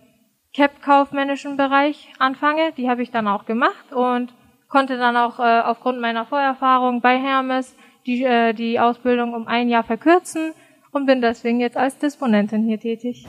CAP-kaufmännischen 0.56 1.58
Bereich 1.58 2.10
anfange. 2.20 2.72
Die 2.78 2.90
habe 2.90 3.02
ich 3.04 3.12
dann 3.12 3.28
auch 3.28 3.46
gemacht 3.46 3.94
und 3.94 4.34
konnte 4.68 4.98
dann 4.98 5.18
auch 5.18 5.40
äh, 5.40 5.62
aufgrund 5.62 6.00
meiner 6.00 6.26
Vorerfahrung 6.26 7.02
bei 7.02 7.18
Hermes 7.18 7.76
die, 8.06 8.24
äh, 8.24 8.54
die 8.54 8.80
Ausbildung 8.80 9.34
um 9.34 9.48
ein 9.48 9.70
Jahr 9.70 9.84
verkürzen 9.84 10.54
und 10.92 11.06
bin 11.06 11.22
deswegen 11.22 11.60
jetzt 11.60 11.78
als 11.78 11.98
Disponentin 11.98 12.64
hier 12.64 12.80
tätig. 12.80 13.28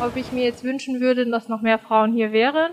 Ob 0.00 0.16
ich 0.16 0.32
mir 0.32 0.44
jetzt 0.44 0.64
wünschen 0.64 1.00
würde, 1.00 1.26
dass 1.26 1.48
noch 1.48 1.60
mehr 1.60 1.78
Frauen 1.78 2.12
hier 2.12 2.32
wären. 2.32 2.72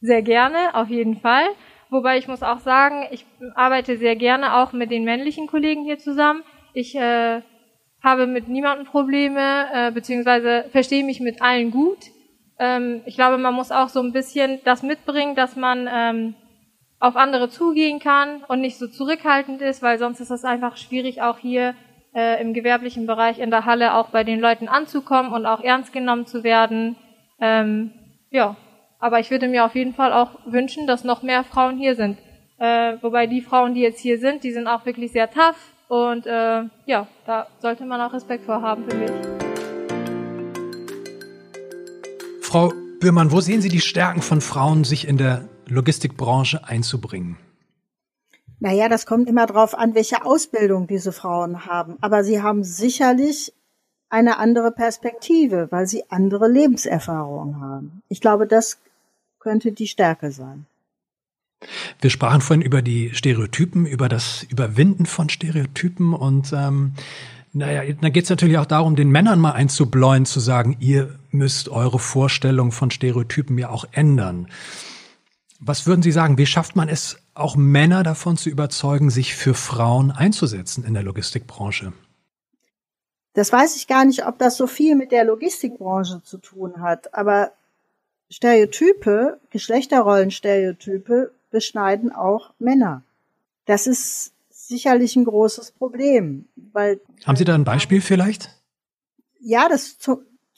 Sehr 0.00 0.22
gerne, 0.22 0.74
auf 0.74 0.88
jeden 0.88 1.20
Fall. 1.20 1.44
Wobei 1.90 2.18
ich 2.18 2.26
muss 2.26 2.42
auch 2.42 2.58
sagen, 2.60 3.06
ich 3.10 3.26
arbeite 3.54 3.98
sehr 3.98 4.16
gerne 4.16 4.56
auch 4.56 4.72
mit 4.72 4.90
den 4.90 5.04
männlichen 5.04 5.46
Kollegen 5.46 5.84
hier 5.84 5.98
zusammen. 5.98 6.42
Ich 6.72 6.94
äh, 6.94 7.42
habe 8.02 8.26
mit 8.26 8.48
niemandem 8.48 8.86
Probleme, 8.86 9.66
äh, 9.72 9.90
beziehungsweise 9.92 10.64
verstehe 10.72 11.04
mich 11.04 11.20
mit 11.20 11.42
allen 11.42 11.70
gut. 11.70 11.98
Ähm, 12.58 13.02
ich 13.04 13.14
glaube, 13.14 13.38
man 13.38 13.54
muss 13.54 13.70
auch 13.70 13.88
so 13.88 14.00
ein 14.00 14.12
bisschen 14.12 14.60
das 14.64 14.82
mitbringen, 14.82 15.34
dass 15.34 15.54
man 15.56 15.88
ähm, 15.92 16.34
auf 16.98 17.16
andere 17.16 17.50
zugehen 17.50 17.98
kann 17.98 18.42
und 18.48 18.60
nicht 18.60 18.78
so 18.78 18.86
zurückhaltend 18.86 19.60
ist, 19.60 19.82
weil 19.82 19.98
sonst 19.98 20.20
ist 20.20 20.30
es 20.30 20.44
einfach 20.44 20.76
schwierig, 20.76 21.20
auch 21.20 21.38
hier 21.38 21.74
äh, 22.14 22.40
im 22.40 22.54
gewerblichen 22.54 23.06
Bereich 23.06 23.38
in 23.38 23.50
der 23.50 23.64
Halle 23.64 23.94
auch 23.94 24.08
bei 24.10 24.24
den 24.24 24.40
Leuten 24.40 24.68
anzukommen 24.68 25.32
und 25.32 25.46
auch 25.46 25.60
ernst 25.60 25.92
genommen 25.92 26.26
zu 26.26 26.44
werden. 26.44 26.96
Ähm, 27.40 27.92
ja, 28.30 28.56
aber 28.98 29.20
ich 29.20 29.30
würde 29.30 29.48
mir 29.48 29.64
auf 29.64 29.74
jeden 29.74 29.94
Fall 29.94 30.12
auch 30.12 30.30
wünschen, 30.46 30.86
dass 30.86 31.04
noch 31.04 31.22
mehr 31.22 31.44
Frauen 31.44 31.78
hier 31.78 31.94
sind. 31.94 32.18
Äh, 32.58 32.96
wobei 33.00 33.26
die 33.26 33.40
Frauen, 33.40 33.74
die 33.74 33.80
jetzt 33.80 34.00
hier 34.00 34.18
sind, 34.18 34.44
die 34.44 34.52
sind 34.52 34.66
auch 34.66 34.86
wirklich 34.86 35.12
sehr 35.12 35.30
tough 35.30 35.56
und 35.88 36.26
äh, 36.26 36.62
ja, 36.86 37.06
da 37.26 37.46
sollte 37.58 37.84
man 37.84 38.00
auch 38.00 38.12
Respekt 38.12 38.44
vor 38.44 38.62
haben, 38.62 38.84
für 38.88 38.96
mich. 38.96 39.10
Frau 42.40 42.72
Bührmann, 43.00 43.32
wo 43.32 43.40
sehen 43.40 43.60
Sie 43.60 43.68
die 43.68 43.80
Stärken 43.80 44.22
von 44.22 44.40
Frauen, 44.40 44.84
sich 44.84 45.08
in 45.08 45.16
der 45.16 45.48
Logistikbranche 45.66 46.66
einzubringen? 46.68 47.36
Naja, 48.62 48.88
das 48.88 49.06
kommt 49.06 49.28
immer 49.28 49.46
darauf 49.46 49.76
an, 49.76 49.96
welche 49.96 50.24
Ausbildung 50.24 50.86
diese 50.86 51.10
Frauen 51.10 51.66
haben. 51.66 51.96
Aber 52.00 52.22
sie 52.22 52.42
haben 52.42 52.62
sicherlich 52.62 53.52
eine 54.08 54.38
andere 54.38 54.70
Perspektive, 54.70 55.66
weil 55.70 55.88
sie 55.88 56.04
andere 56.10 56.46
Lebenserfahrungen 56.46 57.60
haben. 57.60 58.02
Ich 58.08 58.20
glaube, 58.20 58.46
das 58.46 58.78
könnte 59.40 59.72
die 59.72 59.88
Stärke 59.88 60.30
sein. 60.30 60.66
Wir 62.00 62.10
sprachen 62.10 62.40
vorhin 62.40 62.62
über 62.62 62.82
die 62.82 63.10
Stereotypen, 63.12 63.84
über 63.84 64.08
das 64.08 64.44
Überwinden 64.44 65.06
von 65.06 65.28
Stereotypen 65.28 66.14
und 66.14 66.52
ähm, 66.52 66.94
naja, 67.52 67.82
dann 68.00 68.12
geht 68.12 68.24
es 68.24 68.30
natürlich 68.30 68.58
auch 68.58 68.66
darum, 68.66 68.94
den 68.94 69.10
Männern 69.10 69.40
mal 69.40 69.52
einzubläuen, 69.52 70.24
zu 70.24 70.38
sagen, 70.38 70.76
ihr 70.78 71.18
müsst 71.32 71.68
eure 71.68 71.98
Vorstellung 71.98 72.70
von 72.70 72.92
Stereotypen 72.92 73.58
ja 73.58 73.70
auch 73.70 73.86
ändern. 73.90 74.46
Was 75.58 75.86
würden 75.86 76.02
Sie 76.02 76.12
sagen, 76.12 76.38
wie 76.38 76.46
schafft 76.46 76.76
man 76.76 76.88
es, 76.88 77.21
auch 77.34 77.56
Männer 77.56 78.02
davon 78.02 78.36
zu 78.36 78.50
überzeugen, 78.50 79.10
sich 79.10 79.34
für 79.34 79.54
Frauen 79.54 80.10
einzusetzen 80.10 80.84
in 80.84 80.94
der 80.94 81.02
Logistikbranche? 81.02 81.92
Das 83.34 83.52
weiß 83.52 83.76
ich 83.76 83.86
gar 83.86 84.04
nicht, 84.04 84.26
ob 84.26 84.38
das 84.38 84.56
so 84.56 84.66
viel 84.66 84.94
mit 84.94 85.10
der 85.10 85.24
Logistikbranche 85.24 86.22
zu 86.22 86.38
tun 86.38 86.82
hat, 86.82 87.14
aber 87.14 87.52
Stereotype, 88.30 89.40
Geschlechterrollenstereotype 89.50 91.32
beschneiden 91.50 92.12
auch 92.12 92.52
Männer. 92.58 93.02
Das 93.66 93.86
ist 93.86 94.32
sicherlich 94.50 95.16
ein 95.16 95.24
großes 95.24 95.72
Problem, 95.72 96.46
weil 96.72 97.00
Haben 97.24 97.36
Sie 97.36 97.44
da 97.44 97.54
ein 97.54 97.64
Beispiel 97.64 98.00
vielleicht? 98.00 98.50
Ja, 99.40 99.68
das 99.68 99.98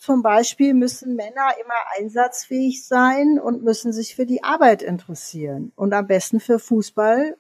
zum 0.04 0.22
Beispiel 0.22 0.74
müssen 0.74 1.16
Männer 1.16 1.54
immer 1.62 1.74
einsatzfähig 1.98 2.86
sein 2.86 3.40
und 3.42 3.64
müssen 3.64 3.90
sich 3.90 4.14
für 4.14 4.26
die 4.26 4.44
Arbeit 4.44 4.82
interessieren 4.82 5.72
und 5.76 5.94
am 5.94 6.06
besten 6.06 6.40
für 6.40 6.58
Fußball. 6.58 7.38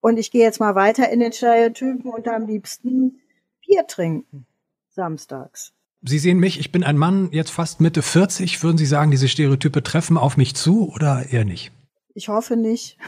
Und 0.00 0.16
ich 0.16 0.30
gehe 0.30 0.44
jetzt 0.44 0.60
mal 0.60 0.76
weiter 0.76 1.08
in 1.08 1.18
den 1.18 1.32
Stereotypen 1.32 2.12
und 2.12 2.28
am 2.28 2.46
liebsten 2.46 3.20
Bier 3.66 3.88
trinken 3.88 4.46
samstags. 4.90 5.72
Sie 6.02 6.20
sehen 6.20 6.38
mich, 6.38 6.60
ich 6.60 6.70
bin 6.70 6.84
ein 6.84 6.96
Mann, 6.96 7.30
jetzt 7.32 7.50
fast 7.50 7.80
Mitte 7.80 8.02
40. 8.02 8.62
Würden 8.62 8.78
Sie 8.78 8.86
sagen, 8.86 9.10
diese 9.10 9.26
Stereotype 9.26 9.82
treffen 9.82 10.16
auf 10.16 10.36
mich 10.36 10.54
zu 10.54 10.92
oder 10.92 11.26
eher 11.32 11.44
nicht? 11.44 11.72
Ich 12.14 12.28
hoffe 12.28 12.56
nicht. 12.56 12.98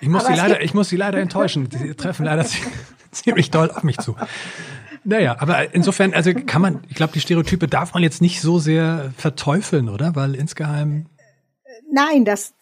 Ich 0.00 0.08
muss, 0.08 0.26
Sie 0.26 0.34
leider, 0.34 0.60
ich 0.60 0.74
muss 0.74 0.90
Sie 0.90 0.96
leider 0.96 1.18
enttäuschen. 1.18 1.70
Sie 1.70 1.94
treffen 1.94 2.26
leider 2.26 2.44
ziemlich 3.10 3.50
doll 3.50 3.70
auf 3.70 3.84
mich 3.84 3.96
zu. 3.98 4.16
Naja, 5.06 5.36
aber 5.38 5.72
insofern, 5.72 6.12
also 6.14 6.32
kann 6.34 6.60
man, 6.60 6.82
ich 6.88 6.96
glaube, 6.96 7.12
die 7.12 7.20
Stereotype 7.20 7.68
darf 7.68 7.94
man 7.94 8.02
jetzt 8.02 8.20
nicht 8.20 8.40
so 8.40 8.58
sehr 8.58 9.12
verteufeln, 9.16 9.88
oder? 9.88 10.16
Weil 10.16 10.34
insgeheim. 10.34 11.06
Nein, 11.88 12.24
das, 12.24 12.54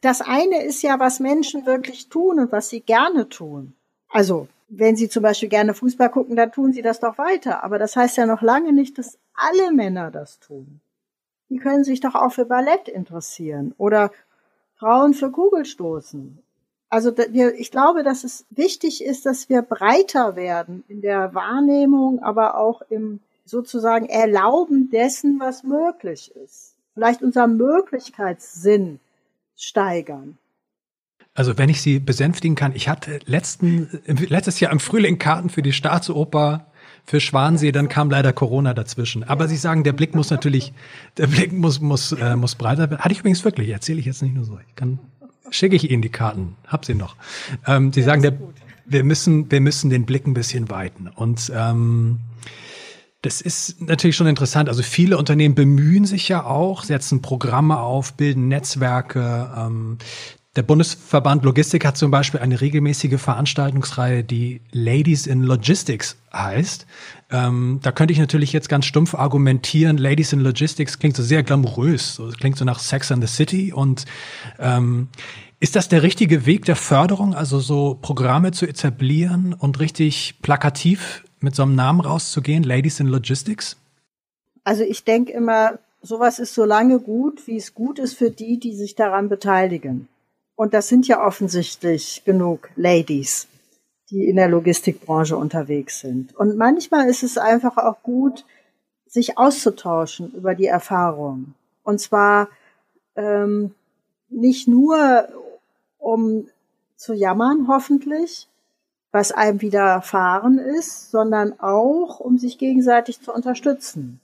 das 0.00 0.20
eine 0.20 0.62
ist 0.62 0.80
ja, 0.82 1.00
was 1.00 1.18
Menschen 1.18 1.66
wirklich 1.66 2.08
tun 2.08 2.38
und 2.38 2.52
was 2.52 2.68
sie 2.68 2.82
gerne 2.82 3.28
tun. 3.28 3.74
Also, 4.10 4.46
wenn 4.68 4.94
sie 4.94 5.08
zum 5.08 5.24
Beispiel 5.24 5.48
gerne 5.48 5.74
Fußball 5.74 6.08
gucken, 6.08 6.36
dann 6.36 6.52
tun 6.52 6.72
sie 6.72 6.82
das 6.82 7.00
doch 7.00 7.18
weiter. 7.18 7.64
Aber 7.64 7.80
das 7.80 7.96
heißt 7.96 8.16
ja 8.16 8.26
noch 8.26 8.42
lange 8.42 8.72
nicht, 8.72 8.96
dass 8.96 9.18
alle 9.34 9.72
Männer 9.72 10.12
das 10.12 10.38
tun. 10.38 10.80
Die 11.50 11.58
können 11.58 11.82
sich 11.82 11.98
doch 11.98 12.14
auch 12.14 12.32
für 12.32 12.44
Ballett 12.44 12.86
interessieren 12.86 13.74
oder 13.76 14.12
Frauen 14.76 15.14
für 15.14 15.32
Kugelstoßen 15.32 16.38
also 16.90 17.16
wir, 17.16 17.54
ich 17.54 17.70
glaube, 17.70 18.02
dass 18.02 18.24
es 18.24 18.46
wichtig 18.50 19.04
ist, 19.04 19.26
dass 19.26 19.48
wir 19.48 19.62
breiter 19.62 20.36
werden 20.36 20.84
in 20.88 21.00
der 21.00 21.34
Wahrnehmung, 21.34 22.22
aber 22.22 22.56
auch 22.56 22.82
im 22.88 23.20
sozusagen 23.44 24.06
Erlauben 24.06 24.90
dessen, 24.90 25.40
was 25.40 25.62
möglich 25.62 26.32
ist. 26.44 26.74
Vielleicht 26.94 27.22
unser 27.22 27.46
Möglichkeitssinn 27.46 29.00
steigern. 29.56 30.38
Also 31.34 31.56
wenn 31.56 31.68
ich 31.68 31.80
Sie 31.80 32.00
besänftigen 32.00 32.56
kann, 32.56 32.74
ich 32.74 32.88
hatte 32.88 33.20
letzten, 33.26 34.00
letztes 34.06 34.60
Jahr 34.60 34.72
im 34.72 34.80
Frühling 34.80 35.18
Karten 35.18 35.50
für 35.50 35.62
die 35.62 35.72
Staatsoper 35.72 36.66
für 37.04 37.20
Schwansee, 37.20 37.72
dann 37.72 37.88
kam 37.88 38.10
leider 38.10 38.32
Corona 38.32 38.74
dazwischen. 38.74 39.24
Aber 39.24 39.46
Sie 39.46 39.56
sagen, 39.56 39.84
der 39.84 39.92
Blick 39.92 40.14
muss 40.14 40.30
natürlich, 40.30 40.72
der 41.16 41.28
Blick 41.28 41.52
muss, 41.52 41.80
muss, 41.80 42.12
äh, 42.12 42.36
muss 42.36 42.54
breiter 42.54 42.90
werden. 42.90 42.98
Hatte 42.98 43.12
ich 43.12 43.20
übrigens 43.20 43.44
wirklich, 43.44 43.68
erzähle 43.70 44.00
ich 44.00 44.06
jetzt 44.06 44.22
nicht 44.22 44.34
nur 44.34 44.44
so. 44.44 44.58
Ich 44.68 44.74
kann 44.74 44.98
schicke 45.50 45.76
ich 45.76 45.90
Ihnen 45.90 46.02
die 46.02 46.08
Karten. 46.08 46.56
Hab 46.66 46.84
sie 46.84 46.94
noch. 46.94 47.16
Ähm, 47.66 47.92
Sie 47.92 48.00
ja, 48.00 48.06
sagen, 48.06 48.22
der, 48.22 48.34
wir 48.86 49.04
müssen, 49.04 49.50
wir 49.50 49.60
müssen 49.60 49.90
den 49.90 50.06
Blick 50.06 50.26
ein 50.26 50.34
bisschen 50.34 50.70
weiten. 50.70 51.08
Und 51.08 51.52
ähm, 51.54 52.20
das 53.22 53.40
ist 53.40 53.82
natürlich 53.82 54.16
schon 54.16 54.28
interessant. 54.28 54.68
Also 54.68 54.82
viele 54.82 55.18
Unternehmen 55.18 55.54
bemühen 55.54 56.04
sich 56.04 56.28
ja 56.28 56.44
auch, 56.44 56.84
setzen 56.84 57.20
Programme 57.20 57.80
auf, 57.80 58.14
bilden 58.14 58.48
Netzwerke. 58.48 59.50
Ähm, 59.56 59.98
der 60.58 60.64
Bundesverband 60.64 61.44
Logistik 61.44 61.84
hat 61.84 61.96
zum 61.96 62.10
Beispiel 62.10 62.40
eine 62.40 62.60
regelmäßige 62.60 63.20
Veranstaltungsreihe, 63.20 64.24
die 64.24 64.60
Ladies 64.72 65.28
in 65.28 65.44
Logistics 65.44 66.16
heißt. 66.32 66.84
Ähm, 67.30 67.78
da 67.84 67.92
könnte 67.92 68.10
ich 68.12 68.18
natürlich 68.18 68.52
jetzt 68.52 68.68
ganz 68.68 68.84
stumpf 68.84 69.14
argumentieren, 69.14 69.98
Ladies 69.98 70.32
in 70.32 70.40
Logistics 70.40 70.98
klingt 70.98 71.14
so 71.14 71.22
sehr 71.22 71.44
glamourös, 71.44 72.16
so, 72.16 72.30
klingt 72.30 72.58
so 72.58 72.64
nach 72.64 72.80
Sex 72.80 73.12
and 73.12 73.24
the 73.24 73.32
City. 73.32 73.72
Und 73.72 74.04
ähm, 74.58 75.06
ist 75.60 75.76
das 75.76 75.88
der 75.88 76.02
richtige 76.02 76.44
Weg 76.44 76.64
der 76.64 76.74
Förderung, 76.74 77.34
also 77.34 77.60
so 77.60 77.96
Programme 78.02 78.50
zu 78.50 78.66
etablieren 78.66 79.54
und 79.54 79.78
richtig 79.78 80.40
plakativ 80.42 81.22
mit 81.38 81.54
so 81.54 81.62
einem 81.62 81.76
Namen 81.76 82.00
rauszugehen, 82.00 82.64
Ladies 82.64 82.98
in 82.98 83.06
Logistics? 83.06 83.76
Also 84.64 84.82
ich 84.82 85.04
denke 85.04 85.30
immer, 85.30 85.78
sowas 86.02 86.40
ist 86.40 86.52
so 86.52 86.64
lange 86.64 86.98
gut, 86.98 87.46
wie 87.46 87.58
es 87.58 87.74
gut 87.74 88.00
ist 88.00 88.14
für 88.14 88.32
die, 88.32 88.58
die 88.58 88.74
sich 88.74 88.96
daran 88.96 89.28
beteiligen. 89.28 90.08
Und 90.58 90.74
das 90.74 90.88
sind 90.88 91.06
ja 91.06 91.24
offensichtlich 91.24 92.24
genug 92.24 92.70
Ladies, 92.74 93.46
die 94.10 94.24
in 94.24 94.34
der 94.34 94.48
Logistikbranche 94.48 95.36
unterwegs 95.36 96.00
sind. 96.00 96.34
Und 96.34 96.56
manchmal 96.56 97.08
ist 97.08 97.22
es 97.22 97.38
einfach 97.38 97.76
auch 97.76 98.02
gut, 98.02 98.44
sich 99.06 99.38
auszutauschen 99.38 100.32
über 100.32 100.56
die 100.56 100.66
Erfahrungen. 100.66 101.54
Und 101.84 102.00
zwar 102.00 102.48
ähm, 103.14 103.72
nicht 104.30 104.66
nur, 104.66 105.28
um 105.96 106.48
zu 106.96 107.14
jammern, 107.14 107.68
hoffentlich, 107.68 108.48
was 109.12 109.30
einem 109.30 109.60
widerfahren 109.60 110.58
ist, 110.58 111.12
sondern 111.12 111.60
auch, 111.60 112.18
um 112.18 112.36
sich 112.36 112.58
gegenseitig 112.58 113.20
zu 113.20 113.32
unterstützen. 113.32 114.18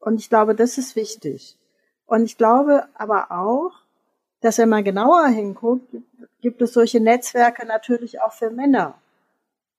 Und 0.00 0.18
ich 0.18 0.28
glaube, 0.28 0.56
das 0.56 0.78
ist 0.78 0.96
wichtig. 0.96 1.56
Und 2.06 2.24
ich 2.24 2.36
glaube 2.36 2.88
aber 2.94 3.30
auch, 3.30 3.81
dass 4.42 4.58
wenn 4.58 4.68
man 4.68 4.84
genauer 4.84 5.28
hinguckt, 5.28 5.96
gibt 6.42 6.60
es 6.60 6.74
solche 6.74 7.00
Netzwerke 7.00 7.66
natürlich 7.66 8.20
auch 8.20 8.32
für 8.32 8.50
Männer. 8.50 8.94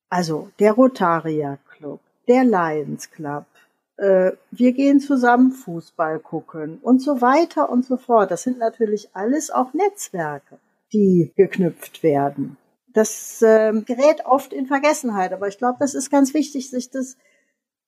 Also 0.10 0.50
der 0.60 0.74
Rotarier 0.74 1.60
Club, 1.70 2.00
der 2.28 2.44
Lions 2.44 3.12
Club, 3.12 3.46
äh, 3.98 4.32
wir 4.52 4.72
gehen 4.72 5.00
zusammen 5.00 5.52
Fußball 5.52 6.20
gucken 6.20 6.80
und 6.82 7.02
so 7.02 7.22
weiter 7.22 7.70
und 7.70 7.86
so 7.86 7.98
fort. 7.98 8.32
Das 8.32 8.44
sind 8.44 8.58
natürlich 8.58 9.10
alles 9.14 9.52
auch 9.52 9.74
Netzwerke, 9.74 10.58
die 10.92 11.32
geknüpft 11.36 12.02
werden. 12.02 12.58
Das 12.94 13.42
äh, 13.42 13.74
gerät 13.86 14.26
oft 14.26 14.54
in 14.54 14.68
Vergessenheit, 14.68 15.34
aber 15.34 15.48
ich 15.48 15.58
glaube, 15.58 15.78
das 15.80 15.94
ist 15.94 16.10
ganz 16.10 16.34
wichtig, 16.34 16.70
sich 16.70 16.90
das 16.90 17.18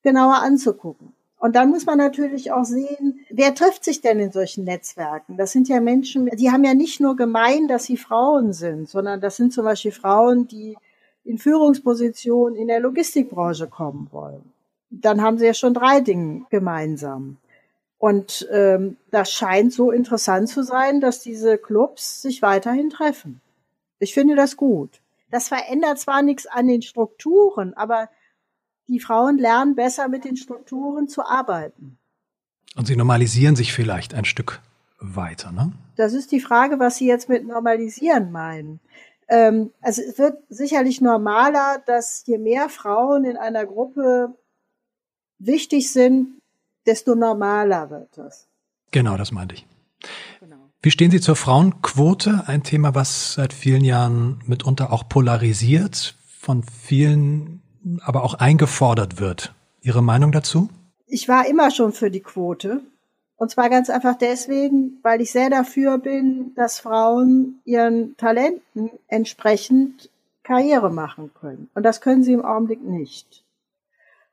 genauer 0.03 0.41
anzugucken. 0.41 1.13
Und 1.37 1.55
dann 1.55 1.69
muss 1.69 1.85
man 1.85 1.97
natürlich 1.97 2.51
auch 2.51 2.63
sehen, 2.63 3.19
wer 3.29 3.53
trifft 3.53 3.83
sich 3.83 4.01
denn 4.01 4.19
in 4.19 4.31
solchen 4.31 4.63
Netzwerken? 4.63 5.37
Das 5.37 5.51
sind 5.51 5.67
ja 5.67 5.79
Menschen, 5.79 6.27
die 6.27 6.51
haben 6.51 6.63
ja 6.63 6.73
nicht 6.73 6.99
nur 6.99 7.15
gemein, 7.15 7.67
dass 7.67 7.85
sie 7.85 7.97
Frauen 7.97 8.53
sind, 8.53 8.89
sondern 8.89 9.21
das 9.21 9.35
sind 9.35 9.53
zum 9.53 9.65
Beispiel 9.65 9.91
Frauen, 9.91 10.47
die 10.47 10.77
in 11.23 11.37
Führungspositionen 11.37 12.55
in 12.55 12.67
der 12.67 12.79
Logistikbranche 12.79 13.67
kommen 13.67 14.07
wollen. 14.11 14.53
Dann 14.89 15.21
haben 15.21 15.37
sie 15.37 15.45
ja 15.45 15.53
schon 15.53 15.73
drei 15.73 15.99
Dinge 15.99 16.45
gemeinsam. 16.49 17.37
Und 17.97 18.47
ähm, 18.51 18.97
das 19.11 19.31
scheint 19.31 19.73
so 19.73 19.91
interessant 19.91 20.47
zu 20.49 20.63
sein, 20.63 21.01
dass 21.01 21.21
diese 21.21 21.57
Clubs 21.57 22.21
sich 22.21 22.41
weiterhin 22.41 22.89
treffen. 22.89 23.41
Ich 23.99 24.13
finde 24.13 24.35
das 24.35 24.57
gut. 24.57 25.01
Das 25.31 25.47
verändert 25.47 25.99
zwar 25.99 26.21
nichts 26.21 26.45
an 26.45 26.67
den 26.67 26.81
Strukturen, 26.81 27.73
aber 27.73 28.09
die 28.87 28.99
Frauen 28.99 29.37
lernen 29.37 29.75
besser 29.75 30.07
mit 30.07 30.25
den 30.25 30.37
Strukturen 30.37 31.07
zu 31.07 31.25
arbeiten. 31.25 31.97
Und 32.75 32.87
sie 32.87 32.95
normalisieren 32.95 33.55
sich 33.55 33.73
vielleicht 33.73 34.13
ein 34.13 34.25
Stück 34.25 34.61
weiter, 34.99 35.51
ne? 35.51 35.71
Das 35.95 36.13
ist 36.13 36.31
die 36.31 36.41
Frage, 36.41 36.79
was 36.79 36.97
Sie 36.97 37.07
jetzt 37.07 37.29
mit 37.29 37.47
normalisieren 37.47 38.31
meinen. 38.31 38.79
Ähm, 39.27 39.71
also 39.81 40.01
es 40.01 40.17
wird 40.17 40.39
sicherlich 40.49 41.01
normaler, 41.01 41.81
dass 41.85 42.23
je 42.25 42.37
mehr 42.37 42.69
Frauen 42.69 43.23
in 43.23 43.37
einer 43.37 43.65
Gruppe 43.65 44.35
wichtig 45.39 45.91
sind, 45.91 46.41
desto 46.85 47.15
normaler 47.15 47.89
wird 47.89 48.09
das. 48.17 48.47
Genau, 48.91 49.17
das 49.17 49.31
meinte 49.31 49.55
ich. 49.55 49.65
Genau. 50.39 50.69
Wie 50.81 50.91
stehen 50.91 51.11
Sie 51.11 51.21
zur 51.21 51.35
Frauenquote? 51.35 52.43
Ein 52.45 52.63
Thema, 52.63 52.93
was 52.93 53.33
seit 53.33 53.53
vielen 53.53 53.83
Jahren 53.83 54.41
mitunter 54.45 54.93
auch 54.93 55.09
polarisiert, 55.09 56.15
von 56.39 56.61
vielen 56.63 57.61
aber 58.03 58.23
auch 58.23 58.35
eingefordert 58.35 59.19
wird. 59.19 59.53
Ihre 59.81 60.01
Meinung 60.01 60.31
dazu? 60.31 60.69
Ich 61.07 61.27
war 61.27 61.47
immer 61.47 61.71
schon 61.71 61.93
für 61.93 62.09
die 62.09 62.21
Quote. 62.21 62.81
Und 63.37 63.51
zwar 63.51 63.69
ganz 63.69 63.89
einfach 63.89 64.15
deswegen, 64.15 64.99
weil 65.03 65.21
ich 65.21 65.31
sehr 65.31 65.49
dafür 65.49 65.97
bin, 65.97 66.53
dass 66.55 66.79
Frauen 66.79 67.59
ihren 67.65 68.15
Talenten 68.17 68.89
entsprechend 69.07 70.09
Karriere 70.43 70.89
machen 70.89 71.31
können. 71.39 71.69
Und 71.73 71.83
das 71.83 72.01
können 72.01 72.23
sie 72.23 72.33
im 72.33 72.45
Augenblick 72.45 72.81
nicht. 72.81 73.43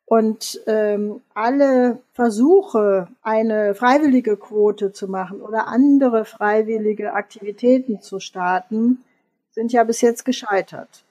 Und 0.05 0.61
ähm, 0.67 1.23
alle 1.35 2.01
Versuche, 2.13 3.09
eine 3.23 3.75
freiwillige 3.75 4.37
Quote 4.37 4.93
zu 4.93 5.09
machen 5.09 5.41
oder 5.41 5.69
andere 5.69 6.25
freiwillige 6.25 7.15
Aktivitäten 7.15 8.01
zu 8.03 8.21
starten, 8.21 9.03
sind 9.51 9.73
ja 9.73 9.85
bis 9.85 10.01
jetzt 10.01 10.25
gescheitert. 10.25 11.05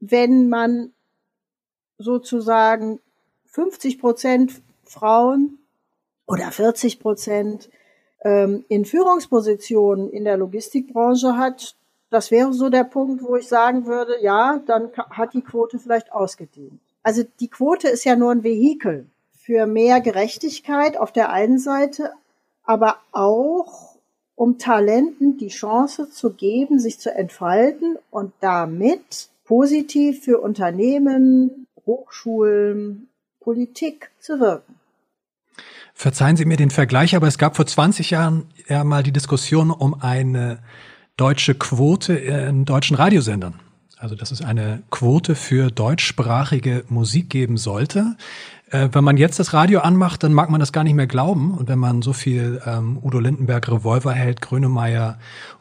Wenn 0.00 0.48
man 0.48 0.92
sozusagen 2.00 2.98
50 3.46 4.00
Prozent 4.00 4.62
Frauen 4.84 5.58
oder 6.26 6.50
40 6.50 6.98
Prozent 6.98 7.68
ähm, 8.22 8.64
in 8.68 8.84
Führungspositionen 8.84 10.10
in 10.10 10.24
der 10.24 10.36
Logistikbranche 10.36 11.36
hat, 11.36 11.76
das 12.10 12.30
wäre 12.30 12.52
so 12.52 12.70
der 12.70 12.84
Punkt, 12.84 13.22
wo 13.22 13.36
ich 13.36 13.46
sagen 13.46 13.86
würde, 13.86 14.20
ja, 14.20 14.60
dann 14.66 14.90
hat 14.96 15.34
die 15.34 15.42
Quote 15.42 15.78
vielleicht 15.78 16.12
ausgedient. 16.12 16.80
Also 17.02 17.22
die 17.38 17.48
Quote 17.48 17.88
ist 17.88 18.04
ja 18.04 18.16
nur 18.16 18.32
ein 18.32 18.42
Vehikel 18.42 19.06
für 19.32 19.66
mehr 19.66 20.00
Gerechtigkeit 20.00 20.96
auf 20.96 21.12
der 21.12 21.30
einen 21.30 21.58
Seite, 21.58 22.12
aber 22.64 22.96
auch 23.12 23.96
um 24.34 24.58
Talenten 24.58 25.36
die 25.36 25.48
Chance 25.48 26.10
zu 26.10 26.32
geben, 26.32 26.78
sich 26.78 26.98
zu 26.98 27.14
entfalten 27.14 27.98
und 28.10 28.32
damit 28.40 29.28
positiv 29.44 30.24
für 30.24 30.40
Unternehmen, 30.40 31.66
Hochschulen, 31.86 33.08
Politik 33.40 34.10
zu 34.18 34.40
wirken. 34.40 34.74
Verzeihen 35.94 36.36
Sie 36.36 36.44
mir 36.44 36.56
den 36.56 36.70
Vergleich, 36.70 37.14
aber 37.14 37.26
es 37.26 37.38
gab 37.38 37.56
vor 37.56 37.66
20 37.66 38.10
Jahren 38.10 38.46
ja 38.68 38.84
mal 38.84 39.02
die 39.02 39.12
Diskussion 39.12 39.70
um 39.70 40.00
eine 40.00 40.60
deutsche 41.16 41.54
Quote 41.54 42.14
in 42.14 42.64
deutschen 42.64 42.96
Radiosendern. 42.96 43.60
Also, 43.98 44.14
dass 44.14 44.30
es 44.30 44.40
eine 44.40 44.82
Quote 44.90 45.34
für 45.34 45.70
deutschsprachige 45.70 46.84
Musik 46.88 47.28
geben 47.28 47.58
sollte. 47.58 48.16
Äh, 48.70 48.88
wenn 48.92 49.04
man 49.04 49.18
jetzt 49.18 49.38
das 49.38 49.52
Radio 49.52 49.80
anmacht, 49.80 50.22
dann 50.22 50.32
mag 50.32 50.48
man 50.48 50.58
das 50.58 50.72
gar 50.72 50.84
nicht 50.84 50.94
mehr 50.94 51.06
glauben. 51.06 51.52
Und 51.52 51.68
wenn 51.68 51.78
man 51.78 52.00
so 52.00 52.14
viel 52.14 52.62
ähm, 52.64 52.98
Udo 53.02 53.18
Lindenberg, 53.18 53.68
Revolverheld, 53.70 54.40
Grönemeyer 54.40 55.18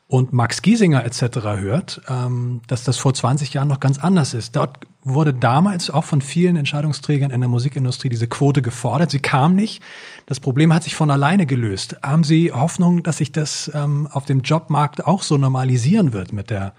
und 0.10 0.34
Max 0.34 0.63
Giesinger 0.63 1.06
etc. 1.06 1.38
hört, 1.60 2.02
ähm, 2.10 2.62
dass 2.67 2.84
das 2.84 2.98
vor 2.98 3.13
20 3.13 3.54
Jahren 3.54 3.67
noch 3.67 3.80
ganz 3.80 4.00
anders 4.00 4.34
ist. 4.34 4.56
Dort 4.56 4.80
wurde 5.04 5.36
damals 5.36 5.91
auch 5.91 6.04
von 6.04 6.22
vielen 6.22 6.56
Entscheidungsträgern 6.56 7.30
in 7.30 7.41
der 7.41 7.48
Musikindustrie 7.48 8.10
diese 8.10 8.28
Quote 8.28 8.63
gefordert. 8.63 9.12
Sie 9.12 9.19
kam 9.19 9.56
nicht. 9.56 9.84
Das 10.26 10.39
Problem 10.39 10.74
hat 10.74 10.84
sich 10.84 10.95
von 10.95 11.12
alleine 11.12 11.45
gelöst. 11.45 11.98
Haben 12.02 12.24
Sie 12.24 12.52
Hoffnung, 12.52 13.04
dass 13.04 13.17
sich 13.17 13.32
das 13.32 13.72
ähm, 13.76 14.10
auf 14.12 14.26
dem 14.26 14.41
Jobmarkt 14.41 15.06
auch 15.06 15.22
so 15.22 15.38
normalisieren 15.38 16.12
wird 16.12 16.34
mit 16.34 16.50
der 16.50 16.74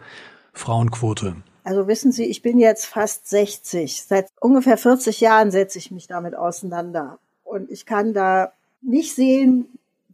Frauenquote? 0.52 1.36
Also 1.62 1.86
wissen 1.86 2.10
Sie, 2.10 2.24
ich 2.24 2.42
bin 2.42 2.58
jetzt 2.58 2.84
fast 2.86 3.28
60. 3.28 4.02
Seit 4.02 4.26
ungefähr 4.40 4.76
40 4.76 5.20
Jahren 5.20 5.52
setze 5.52 5.78
ich 5.78 5.92
mich 5.92 6.08
damit 6.08 6.34
auseinander. 6.34 7.20
Und 7.44 7.70
ich 7.70 7.86
kann 7.86 8.12
da 8.12 8.50
nicht 8.82 9.14
sehen, 9.14 9.66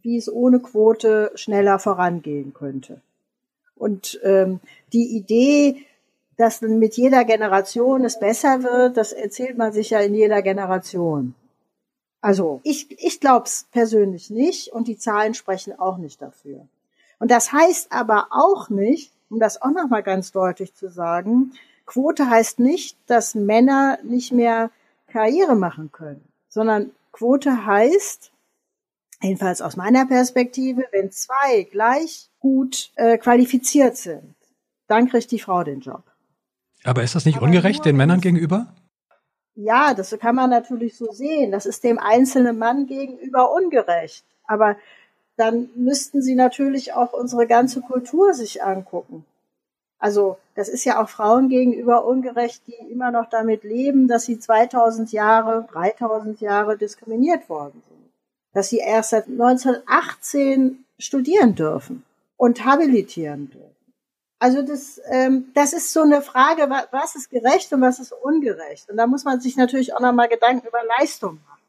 wie 0.03 0.17
es 0.17 0.31
ohne 0.31 0.59
Quote 0.59 1.31
schneller 1.33 1.79
vorangehen 1.79 2.53
könnte. 2.53 3.01
Und 3.77 4.19
ähm, 4.23 4.59
die 4.93 5.15
Idee, 5.15 5.85
dass 6.37 6.61
mit 6.61 6.95
jeder 6.95 7.25
Generation 7.25 8.05
es 8.05 8.19
besser 8.19 8.63
wird, 8.63 8.97
das 8.97 9.11
erzählt 9.11 9.57
man 9.57 9.73
sich 9.73 9.89
ja 9.89 9.99
in 9.99 10.13
jeder 10.13 10.41
Generation. 10.41 11.33
Also 12.21 12.61
ich, 12.63 12.87
ich 13.03 13.19
glaube 13.19 13.45
es 13.45 13.67
persönlich 13.71 14.29
nicht 14.29 14.73
und 14.73 14.87
die 14.87 14.97
Zahlen 14.97 15.33
sprechen 15.33 15.77
auch 15.79 15.97
nicht 15.97 16.21
dafür. 16.21 16.67
Und 17.19 17.31
das 17.31 17.51
heißt 17.51 17.91
aber 17.91 18.27
auch 18.31 18.69
nicht, 18.69 19.11
um 19.29 19.39
das 19.39 19.61
auch 19.61 19.71
nochmal 19.71 20.03
ganz 20.03 20.31
deutlich 20.31 20.73
zu 20.73 20.89
sagen, 20.89 21.53
Quote 21.85 22.29
heißt 22.29 22.59
nicht, 22.59 22.97
dass 23.07 23.33
Männer 23.33 23.97
nicht 24.03 24.31
mehr 24.31 24.71
Karriere 25.07 25.55
machen 25.55 25.91
können, 25.91 26.23
sondern 26.49 26.91
Quote 27.11 27.65
heißt, 27.65 28.31
jedenfalls 29.21 29.61
aus 29.61 29.75
meiner 29.75 30.05
Perspektive, 30.05 30.85
wenn 30.91 31.11
zwei 31.11 31.63
gleich 31.63 32.29
gut 32.39 32.91
äh, 32.95 33.17
qualifiziert 33.17 33.97
sind, 33.97 34.35
dann 34.87 35.09
kriegt 35.09 35.31
die 35.31 35.39
Frau 35.39 35.63
den 35.63 35.79
Job. 35.79 36.03
Aber 36.83 37.03
ist 37.03 37.15
das 37.15 37.25
nicht 37.25 37.37
Aber 37.37 37.47
ungerecht 37.47 37.85
den 37.85 37.97
Männern 37.97 38.21
gegenüber? 38.21 38.73
Ja, 39.55 39.93
das 39.93 40.15
kann 40.19 40.35
man 40.35 40.49
natürlich 40.49 40.97
so 40.97 41.11
sehen. 41.11 41.51
Das 41.51 41.65
ist 41.65 41.83
dem 41.83 41.97
einzelnen 41.97 42.57
Mann 42.57 42.85
gegenüber 42.85 43.51
ungerecht. 43.51 44.23
Aber 44.45 44.77
dann 45.35 45.69
müssten 45.75 46.21
sie 46.21 46.35
natürlich 46.35 46.93
auch 46.93 47.13
unsere 47.13 47.47
ganze 47.47 47.81
Kultur 47.81 48.33
sich 48.33 48.63
angucken. 48.63 49.25
Also 49.99 50.37
das 50.55 50.69
ist 50.69 50.85
ja 50.85 51.01
auch 51.01 51.09
Frauen 51.09 51.49
gegenüber 51.49 52.05
ungerecht, 52.05 52.61
die 52.67 52.91
immer 52.91 53.09
noch 53.09 53.29
damit 53.29 53.63
leben, 53.63 54.07
dass 54.07 54.25
sie 54.25 54.37
2000 54.37 55.11
Jahre, 55.11 55.67
3000 55.71 56.39
Jahre 56.39 56.77
diskriminiert 56.77 57.49
worden 57.49 57.81
sind 57.86 57.86
dass 58.57 58.69
sie 58.69 58.79
erst 58.79 59.11
seit 59.11 59.27
1918 59.27 60.83
studieren 60.97 61.53
dürfen 61.53 62.03
und 62.37 62.65
habilitieren 62.65 63.51
dürfen. 63.51 63.93
Also 64.39 64.63
das, 64.63 64.99
ähm, 65.11 65.51
das 65.53 65.73
ist 65.73 65.93
so 65.93 66.01
eine 66.01 66.23
Frage, 66.23 66.67
was 66.89 67.15
ist 67.15 67.29
gerecht 67.29 67.71
und 67.71 67.81
was 67.81 67.99
ist 67.99 68.13
ungerecht. 68.13 68.89
Und 68.89 68.97
da 68.97 69.05
muss 69.05 69.25
man 69.25 69.39
sich 69.41 69.57
natürlich 69.57 69.93
auch 69.93 69.99
nochmal 69.99 70.27
Gedanken 70.27 70.65
über 70.65 70.79
Leistung 70.97 71.39
machen. 71.47 71.61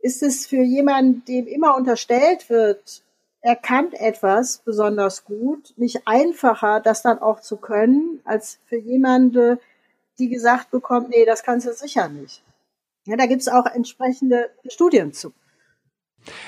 ist 0.00 0.22
es 0.22 0.46
für 0.46 0.60
jemanden, 0.60 1.24
dem 1.24 1.46
immer 1.46 1.76
unterstellt 1.76 2.50
wird, 2.50 3.02
er 3.40 3.56
kann 3.56 3.90
etwas 3.94 4.58
besonders 4.58 5.24
gut, 5.24 5.72
nicht 5.78 6.02
einfacher, 6.06 6.80
das 6.80 7.00
dann 7.00 7.20
auch 7.20 7.40
zu 7.40 7.56
können, 7.56 8.20
als 8.24 8.58
für 8.66 8.76
jemande, 8.76 9.60
die 10.18 10.28
gesagt 10.28 10.70
bekommt, 10.72 11.08
nee, 11.08 11.24
das 11.24 11.42
kannst 11.42 11.66
du 11.66 11.72
sicher 11.72 12.10
nicht. 12.10 12.42
Ja, 13.06 13.16
da 13.16 13.24
gibt 13.24 13.40
es 13.40 13.48
auch 13.48 13.64
entsprechende 13.64 14.50
Studien 14.68 15.14
zu. 15.14 15.32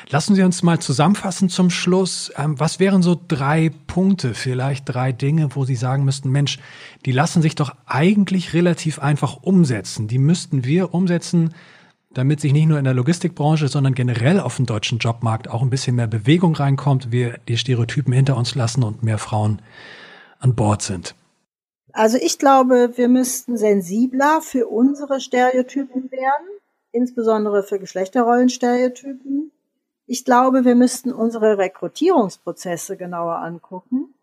Lassen 0.08 0.34
Sie 0.34 0.42
uns 0.42 0.62
mal 0.62 0.78
zusammenfassen 0.78 1.48
zum 1.48 1.70
Schluss. 1.70 2.32
Ähm, 2.36 2.58
was 2.58 2.80
wären 2.80 3.02
so 3.02 3.20
drei 3.28 3.70
Punkte, 3.86 4.34
vielleicht 4.34 4.84
drei 4.86 5.12
Dinge, 5.12 5.54
wo 5.54 5.64
Sie 5.64 5.76
sagen 5.76 6.04
müssten, 6.04 6.30
Mensch, 6.30 6.58
die 7.04 7.12
lassen 7.12 7.42
sich 7.42 7.54
doch 7.54 7.74
eigentlich 7.86 8.52
relativ 8.54 8.98
einfach 8.98 9.42
umsetzen. 9.42 10.08
Die 10.08 10.18
müssten 10.18 10.64
wir 10.64 10.94
umsetzen, 10.94 11.54
damit 12.12 12.40
sich 12.40 12.52
nicht 12.52 12.66
nur 12.66 12.78
in 12.78 12.84
der 12.84 12.94
Logistikbranche, 12.94 13.68
sondern 13.68 13.94
generell 13.94 14.40
auf 14.40 14.56
dem 14.56 14.66
deutschen 14.66 14.98
Jobmarkt 14.98 15.48
auch 15.48 15.62
ein 15.62 15.70
bisschen 15.70 15.96
mehr 15.96 16.06
Bewegung 16.06 16.54
reinkommt, 16.54 17.10
wir 17.10 17.38
die 17.48 17.56
Stereotypen 17.56 18.12
hinter 18.12 18.36
uns 18.36 18.54
lassen 18.54 18.82
und 18.82 19.02
mehr 19.02 19.18
Frauen 19.18 19.60
an 20.38 20.54
Bord 20.54 20.82
sind. 20.82 21.14
Also 21.92 22.18
ich 22.20 22.38
glaube, 22.38 22.92
wir 22.96 23.08
müssten 23.08 23.56
sensibler 23.56 24.40
für 24.42 24.66
unsere 24.66 25.20
Stereotypen 25.20 26.10
werden, 26.10 26.46
insbesondere 26.90 27.62
für 27.62 27.78
Geschlechterrollenstereotypen. 27.78 29.52
Ich 30.06 30.24
glaube, 30.24 30.64
wir 30.64 30.74
müssten 30.74 31.12
unsere 31.12 31.56
Rekrutierungsprozesse 31.56 32.96
genauer 32.96 33.36
angucken. 33.36 34.14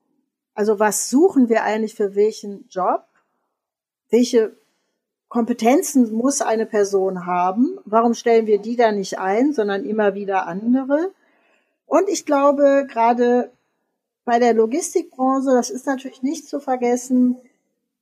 Also 0.54 0.80
was 0.80 1.10
suchen 1.10 1.50
wir 1.50 1.64
eigentlich 1.64 1.96
für 1.96 2.16
welchen 2.16 2.68
Job? 2.70 3.04
Welche 4.10 4.56
Kompetenzen 5.28 6.12
muss 6.14 6.42
eine 6.42 6.66
Person 6.66 7.26
haben? 7.26 7.80
Warum 7.86 8.14
stellen 8.14 8.46
wir 8.46 8.60
die 8.60 8.76
da 8.76 8.92
nicht 8.92 9.18
ein, 9.18 9.54
sondern 9.54 9.86
immer 9.86 10.14
wieder 10.14 10.46
andere? 10.46 11.12
Und 11.86 12.10
ich 12.10 12.26
glaube, 12.26 12.86
gerade 12.88 13.52
bei 14.24 14.40
der 14.40 14.54
Logistikbranche, 14.54 15.52
das 15.52 15.70
ist 15.70 15.88
natürlich 15.88 16.22
nicht 16.22 16.48
zu 16.48 16.60
vergessen, 16.60 17.38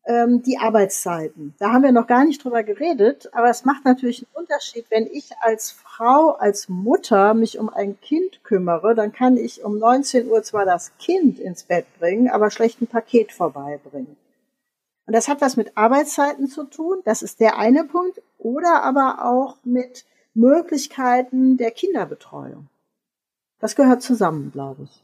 ähm, 0.06 0.42
die 0.42 0.58
Arbeitszeiten. 0.58 1.54
Da 1.60 1.72
haben 1.72 1.84
wir 1.84 1.92
noch 1.92 2.08
gar 2.08 2.26
nicht 2.26 2.44
drüber 2.44 2.64
geredet, 2.64 3.30
aber 3.34 3.50
es 3.50 3.66
macht 3.66 3.86
natürlich 3.86 4.26
einen 4.26 4.44
Unterschied, 4.44 4.86
wenn 4.90 5.08
ich 5.08 5.30
als 5.42 5.72
Frau, 5.72 6.32
als 6.32 6.70
Mutter 6.70 7.34
mich 7.34 7.60
um 7.60 7.70
ein 7.70 8.00
Kind 8.02 8.44
kümmere, 8.44 8.96
dann 8.96 9.12
kann 9.12 9.38
ich 9.38 9.64
um 9.64 9.78
19 9.78 10.28
Uhr 10.28 10.44
zwar 10.44 10.66
das 10.66 10.98
Kind 10.98 11.40
ins 11.40 11.64
Bett 11.64 11.86
bringen, 12.00 12.30
aber 12.30 12.50
schlecht 12.50 12.82
ein 12.82 12.88
Paket 12.88 13.32
vorbeibringen. 13.32 14.18
Und 15.06 15.14
das 15.14 15.28
hat 15.28 15.42
was 15.42 15.58
mit 15.58 15.76
Arbeitszeiten 15.76 16.48
zu 16.48 16.66
tun, 16.66 17.02
das 17.04 17.22
ist 17.22 17.40
der 17.40 17.58
eine 17.58 17.84
Punkt, 17.84 18.22
oder 18.38 18.84
aber 18.84 19.26
auch 19.26 19.58
mit 19.64 20.06
Möglichkeiten 20.34 21.58
der 21.58 21.72
Kinderbetreuung. 21.72 22.68
Das 23.60 23.76
gehört 23.76 24.02
zusammen, 24.02 24.52
glaube 24.52 24.84
ich. 24.84 25.04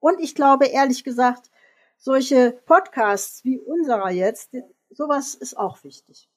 Und 0.00 0.20
ich 0.20 0.34
glaube, 0.34 0.66
ehrlich 0.66 1.04
gesagt, 1.04 1.50
solche 1.98 2.58
Podcasts 2.66 3.44
wie 3.44 3.58
unserer 3.58 4.10
jetzt, 4.10 4.50
sowas 4.90 5.34
ist 5.34 5.56
auch 5.56 5.84
wichtig. 5.84 6.28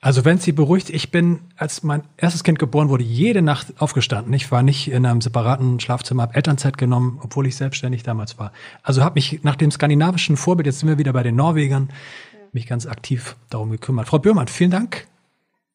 Also 0.00 0.24
wenn 0.24 0.38
Sie 0.38 0.52
beruhigt, 0.52 0.90
ich 0.90 1.10
bin, 1.10 1.40
als 1.56 1.82
mein 1.82 2.04
erstes 2.16 2.44
Kind 2.44 2.58
geboren 2.58 2.88
wurde, 2.88 3.02
jede 3.02 3.42
Nacht 3.42 3.74
aufgestanden. 3.78 4.32
Ich 4.32 4.50
war 4.52 4.62
nicht 4.62 4.88
in 4.88 5.04
einem 5.04 5.20
separaten 5.20 5.80
Schlafzimmer, 5.80 6.22
habe 6.22 6.36
Elternzeit 6.36 6.78
genommen, 6.78 7.18
obwohl 7.22 7.46
ich 7.46 7.56
selbstständig 7.56 8.04
damals 8.04 8.38
war. 8.38 8.52
Also 8.82 9.02
habe 9.02 9.14
mich 9.14 9.42
nach 9.42 9.56
dem 9.56 9.70
skandinavischen 9.70 10.36
Vorbild, 10.36 10.66
jetzt 10.66 10.80
sind 10.80 10.88
wir 10.88 10.98
wieder 10.98 11.12
bei 11.12 11.24
den 11.24 11.34
Norwegern, 11.34 11.88
ja. 12.32 12.38
mich 12.52 12.66
ganz 12.66 12.86
aktiv 12.86 13.36
darum 13.50 13.70
gekümmert. 13.70 14.06
Frau 14.06 14.20
Bürmann, 14.20 14.46
vielen 14.46 14.70
Dank 14.70 15.08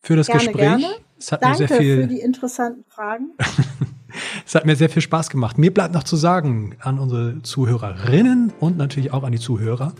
für 0.02 0.16
das 0.16 0.28
gerne, 0.28 0.44
Gespräch. 0.44 0.62
Gerne. 0.62 0.96
Es 1.20 1.32
hat 1.32 1.44
Danke 1.44 1.62
mir 1.62 1.68
sehr 1.68 1.78
viel, 1.78 2.02
für 2.02 2.08
die 2.08 2.22
interessanten 2.22 2.86
Fragen. 2.90 3.32
Es 4.46 4.56
hat 4.56 4.66
mir 4.66 4.76
sehr 4.76 4.90
viel 4.90 5.02
Spaß 5.02 5.30
gemacht. 5.30 5.58
Mir 5.58 5.74
bleibt 5.74 5.94
noch 5.94 6.04
zu 6.04 6.16
sagen 6.16 6.76
an 6.80 7.00
unsere 7.00 7.42
Zuhörerinnen 7.42 8.54
und 8.60 8.78
natürlich 8.78 9.14
auch 9.14 9.24
an 9.24 9.32
die 9.32 9.40
Zuhörer, 9.40 9.94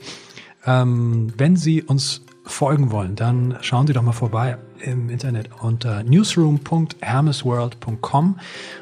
ähm, 0.66 1.34
wenn 1.38 1.56
Sie 1.56 1.82
uns 1.82 2.22
folgen 2.46 2.92
wollen, 2.92 3.16
dann 3.16 3.58
schauen 3.62 3.88
Sie 3.88 3.94
doch 3.94 4.02
mal 4.02 4.12
vorbei 4.12 4.58
im 4.82 5.10
Internet 5.10 5.50
unter 5.62 6.04
newsroom.hermesworld.com, 6.04 8.40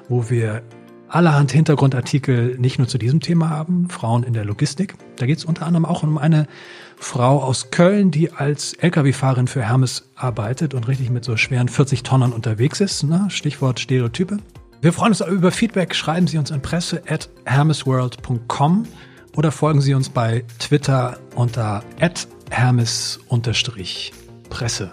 wo 0.09 0.29
wir 0.29 0.63
allerhand 1.07 1.51
Hintergrundartikel 1.51 2.57
nicht 2.57 2.79
nur 2.79 2.87
zu 2.87 2.97
diesem 2.97 3.19
Thema 3.19 3.49
haben, 3.49 3.89
Frauen 3.89 4.23
in 4.23 4.33
der 4.33 4.45
Logistik. 4.45 4.95
Da 5.17 5.25
geht 5.25 5.39
es 5.39 5.45
unter 5.45 5.65
anderem 5.65 5.85
auch 5.85 6.03
um 6.03 6.17
eine 6.17 6.47
Frau 6.97 7.43
aus 7.43 7.71
Köln, 7.71 8.11
die 8.11 8.31
als 8.31 8.73
Lkw-Fahrerin 8.73 9.47
für 9.47 9.63
Hermes 9.63 10.09
arbeitet 10.15 10.73
und 10.73 10.87
richtig 10.87 11.09
mit 11.09 11.25
so 11.25 11.35
schweren 11.35 11.67
40 11.67 12.03
Tonnen 12.03 12.31
unterwegs 12.31 12.79
ist. 12.79 13.03
Ne? 13.03 13.25
Stichwort 13.29 13.79
Stereotype. 13.79 14.37
Wir 14.81 14.93
freuen 14.93 15.11
uns 15.11 15.21
über 15.21 15.51
Feedback. 15.51 15.93
Schreiben 15.93 16.25
Sie 16.25 16.39
uns 16.39 16.51
an 16.51 16.59
presse 16.61 17.03
at 17.07 17.29
hermesworld.com 17.45 18.87
oder 19.35 19.51
folgen 19.51 19.79
Sie 19.79 19.93
uns 19.93 20.09
bei 20.09 20.43
Twitter 20.57 21.19
unter 21.35 21.83
hermes-presse. 22.49 24.91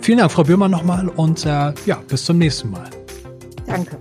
Vielen 0.00 0.18
Dank, 0.18 0.32
Frau 0.32 0.42
Böhmer, 0.42 0.68
nochmal 0.68 1.08
und 1.08 1.46
äh, 1.46 1.72
ja, 1.86 2.02
bis 2.08 2.24
zum 2.24 2.38
nächsten 2.38 2.70
Mal. 2.70 2.90
Danke. 3.66 3.98